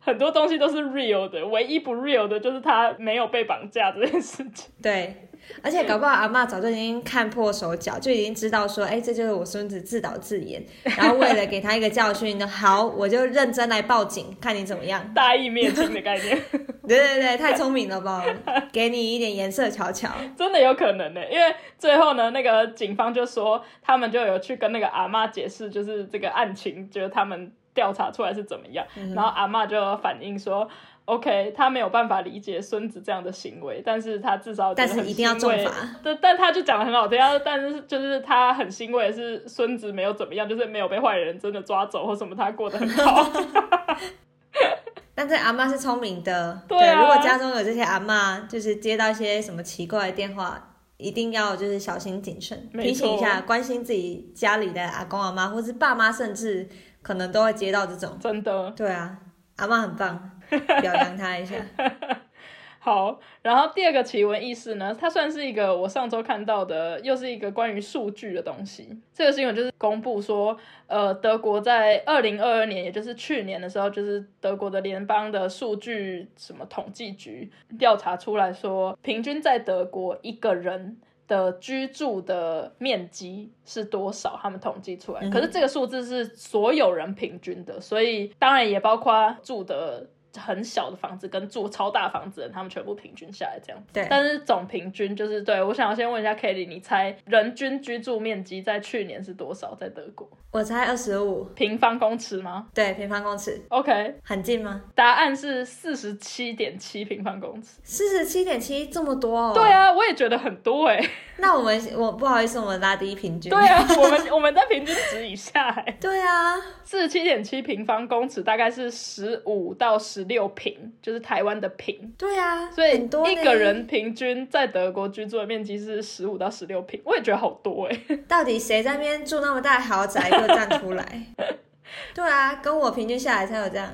[0.00, 4.70] 很多东西都是 real 的，唯一不 real 的就是她没有被绑架这件事情。
[4.82, 5.28] 对，
[5.62, 10.64] 而且搞不好阿嬷早就已经看破手脚，就已经知道说，哎，这就是我孙子自导自演。
[10.96, 15.12] 然后为了给他一个教训呢，好，我就认真来报警，看你怎么样。
[15.14, 16.38] 大义灭亲的概念，
[16.86, 18.24] 对对对，太聪明了吧？
[18.72, 20.10] 给你一点颜色瞧瞧。
[20.36, 21.20] 真的有可能呢。
[21.30, 28.86] 因为最后呢，那个警方就说他们就有去跟那个阿嬷解释，就是这个案情，就是他们调查出来是怎么样。
[29.14, 30.68] 然后阿嬷就反映说。
[31.06, 35.70] OK，他没有办法理解孙子这样的行为，但是他至少但是一定要重罚。
[36.02, 43.30] 但但他就讲的很好听，他但是就是他很欣慰的是孙子没有怎么样，就是没有被坏人真的抓走或什么，他过得很好。
[45.16, 47.00] 但这阿妈是聪明的，对啊。
[47.00, 56.68] 如果家中有这些阿妈，就是接到一些什么奇怪的电话，一定要就是小心谨慎，提醒一下，关心自己家里的阿公阿妈，或是爸妈，甚至
[57.00, 58.18] 可能都会接到这种。
[58.18, 58.70] 真的。
[58.72, 59.16] 对啊，
[59.56, 60.30] 阿妈很棒，
[60.80, 61.54] 表扬他一下。
[62.78, 63.18] 好。
[63.42, 68.98] 然后第二个奇闻异事呢，它算是一个我上周看到的，又是一个关于数据的东西。
[69.12, 80.98] 这个新闻就是公布说，呃，德国在二零二二年，也就是去年的时候，就是德国的联邦的数据什么统计局调查出来说，平均在德国一个人。
[81.26, 84.38] 的居住的面积是多少？
[84.42, 90.06] 他们统计出来，可是这个数字是所有人平均的，所以当然也包括住的
[90.38, 93.82] 很小的房子跟住超大房子的人，他们全部平均下来这样。
[93.92, 99.74] 对，但是总平均就是对我想要先问一下 Kelly，你猜人均居住面积在去年是多少？
[99.74, 104.80] 在德国我猜二十五，平方公尺吗对，平方公尺？OK，很近吗？
[104.94, 107.80] 答案是四十七点七平方公尺。
[107.82, 109.52] 四十七点七，这么多哦。
[109.52, 111.04] 对，啊，我也觉得很多哎、
[111.38, 113.50] 那我们我不好意思，我们拉低平均。
[113.50, 116.54] 对啊， 我们我们在平均值以下哎、对啊，
[116.84, 122.14] 四十七点七平方公尺大概是十五到十十六平，就是台湾的平。
[122.16, 131.22] 对啊，所以很多一个人平均在德国居住的面积是十五到十六平，我也觉得好多哎、 到底谁在那边住那么大豪宅，又站出来！
[132.14, 133.92] 对啊，跟我平均下来才有这样。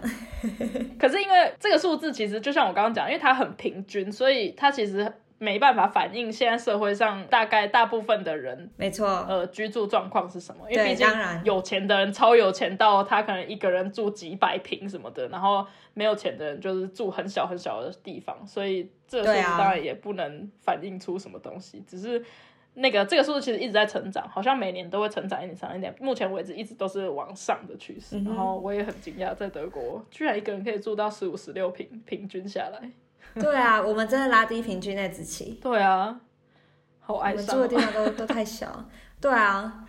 [0.98, 5.12] 可是因为这个数字其实就像我刚刚讲，因为它很平均，所以它其实
[5.42, 10.64] 没办法反映现在社会上大概大部分的人没错，呃居住状况是什么。
[10.68, 11.08] 因对为毕竟
[11.44, 22.22] 有钱的人超有钱到他可能一个人住几百平什么的，然后没有钱的人就是住很小很小的地方，所以这个数字当然也不能反映出什么东西，只是。
[22.74, 25.92] 那个这个数字其实一直在成长，好像每年都会成长一点、长一点。
[26.00, 28.16] 目前为止一直都是往上的趋势。
[28.16, 32.88] 嗯然后我也很惊讶，在德国居然一个人可以住到十五、十六平，平均下来。
[33.38, 36.20] 对啊，我们真的拉低平均那子期，对啊，
[37.00, 37.60] 好我哀伤哦。
[37.60, 38.84] 们住的地方都 都太小。
[39.20, 39.84] 对啊，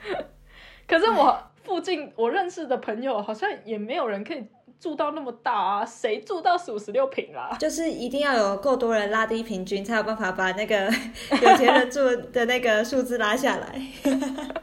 [0.88, 4.46] 可是我附近我认识的朋友好像也没有人可以
[4.80, 7.56] 住到那么大啊，谁住到四五、十六平啦？
[7.60, 10.86] 就是一定要有够多人拉低平均，才有办法把那个
[11.42, 12.00] 有钱人住
[12.32, 13.82] 的那个数字拉下来。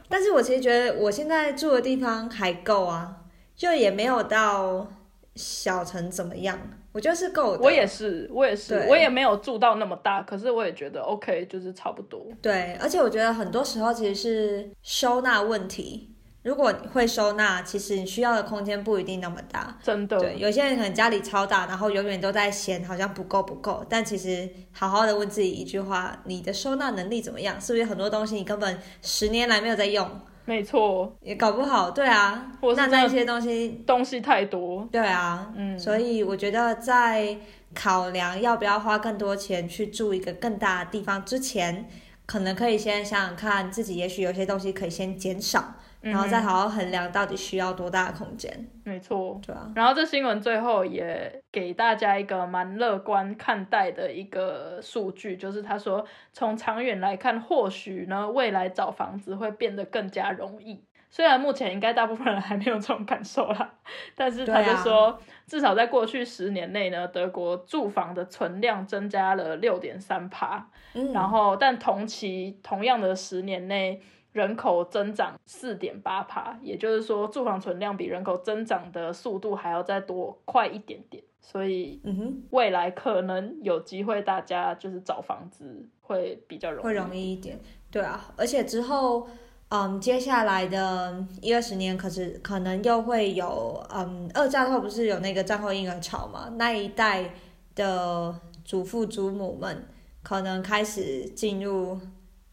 [0.09, 3.17] 但是我其实觉得我现在住的地方还够啊，
[3.57, 4.87] 就也没有到
[5.35, 6.59] 小城怎么样，
[6.93, 7.63] 我觉得是够的。
[7.63, 12.27] 我也是，我也是，我也没有住到那么大，可是我也觉得 OK，就是差不多。
[12.43, 16.15] 对，而且我觉得很多时候其实是收纳问题。
[16.45, 19.77] 如果你会收纳，其实你需要的空间不一定那么大。
[19.83, 27.61] 真的，对，有些人可能家里超大，然后永远都在嫌好像不够不够，但其实好好的问自己一句话：你的收纳能力怎么样？
[27.61, 30.09] 是不是很多东西你根本十年来没有在用，
[30.49, 31.91] 没错，也搞不好？
[31.91, 32.51] 对啊。
[32.59, 34.89] 或，是那那些东西，东西太多。
[34.91, 37.37] 对啊，嗯，所以我觉得在
[37.75, 41.87] 考量要不要花更多钱去住一个更大的地方之前，
[42.25, 45.75] 可能可以先想想看自己，也许有些东西可以先减少，
[46.11, 49.41] 然后再嗯好好衡量到底需要多大的空间，没错。
[49.45, 49.71] 对啊。
[49.75, 60.85] 然后这新闻最后也给大家一个蛮乐观看待的一个数据，就是他说从长远来看，或许呢未来找房子会变得更加容易。
[61.11, 63.73] 虽然目前应该大部分人还没有这种感受啦，
[64.15, 74.03] 但是他就说，至少在过去十年内呢，德国住房的存量增加了六点三趴，嗯，然后但同期同样的十年内，
[74.33, 82.43] 人口增长四点八帕，也就是说住房存量比人口增长的速度还要再多快一点点，所以嗯哼。
[82.51, 87.59] 未来可能有机会大家就是找房子会比较容易，会容易一点，
[87.91, 89.27] 对啊，而且之后，
[89.71, 96.49] 嗯，接下来的一二十年，可是可能又会有，嗯，二战后不是有那个战后婴儿潮嘛？
[96.57, 97.35] 那一代
[97.75, 99.87] 的祖父祖母们
[100.23, 101.99] 可能开始进入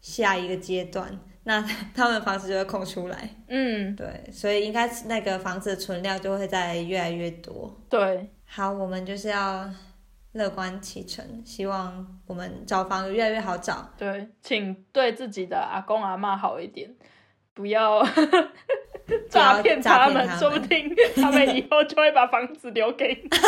[0.00, 1.18] 下一个阶段，
[1.48, 7.72] 那 他们房子就会空出来，嗯，对，所以应该那个房子的存量就会在越来越多。
[7.88, 9.70] 对，好，我们就是要
[10.32, 13.88] 乐观其成，希望我们找房子越来越好找。
[13.96, 16.92] 对，请对自己的阿公阿妈好一点，
[17.54, 18.04] 不要
[19.30, 23.30] 诈骗他们，诈骗他们说不定他们以后就会把房子留给你。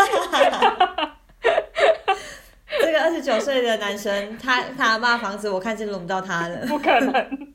[2.80, 7.54] 这个二十九岁的男生，他他阿妈房子，我看是轮不到他了，不可能，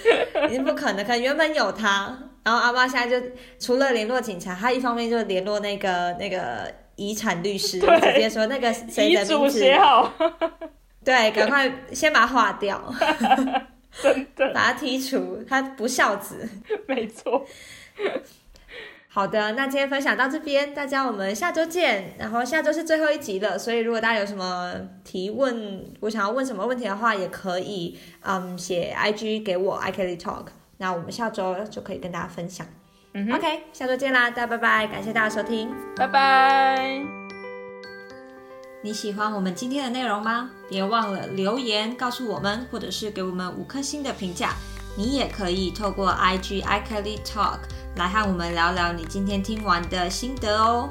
[0.48, 1.04] 已经不可能。
[1.04, 3.26] 可能原本有他，然后阿妈现在就
[3.58, 7.86] 除了联络警察，他一方面就联络那个那个遗产律师，直
[8.16, 10.12] 接说那个谁的名字，写好，
[11.04, 12.94] 对，赶快先把它划掉，
[14.02, 16.48] 真的把他剔除，他不孝子。
[16.86, 17.44] 没错。
[19.14, 22.14] 好的，那今天分享到这边，大家我们下周见。
[22.18, 24.72] 然后下周是最后一集了，所以如果大家有什么
[25.04, 30.46] 提问，我想要问什么问题的话，也可以嗯写 IG 给我 i k e l y Talk，
[30.78, 32.66] 那我们下周就可以跟大家分享。
[33.12, 35.68] 嗯 OK，下周见啦，大家拜拜，感谢大家收听。
[35.94, 37.02] 拜拜。
[38.82, 40.50] 你喜欢我们今天的内容吗？
[40.70, 44.54] 别忘了留言告诉我们，或者是给我们五颗星的评价。
[44.96, 47.60] 你也可以透过 IG i k e l y Talk
[47.96, 50.88] 来和我们聊聊你今天听完的心得哦。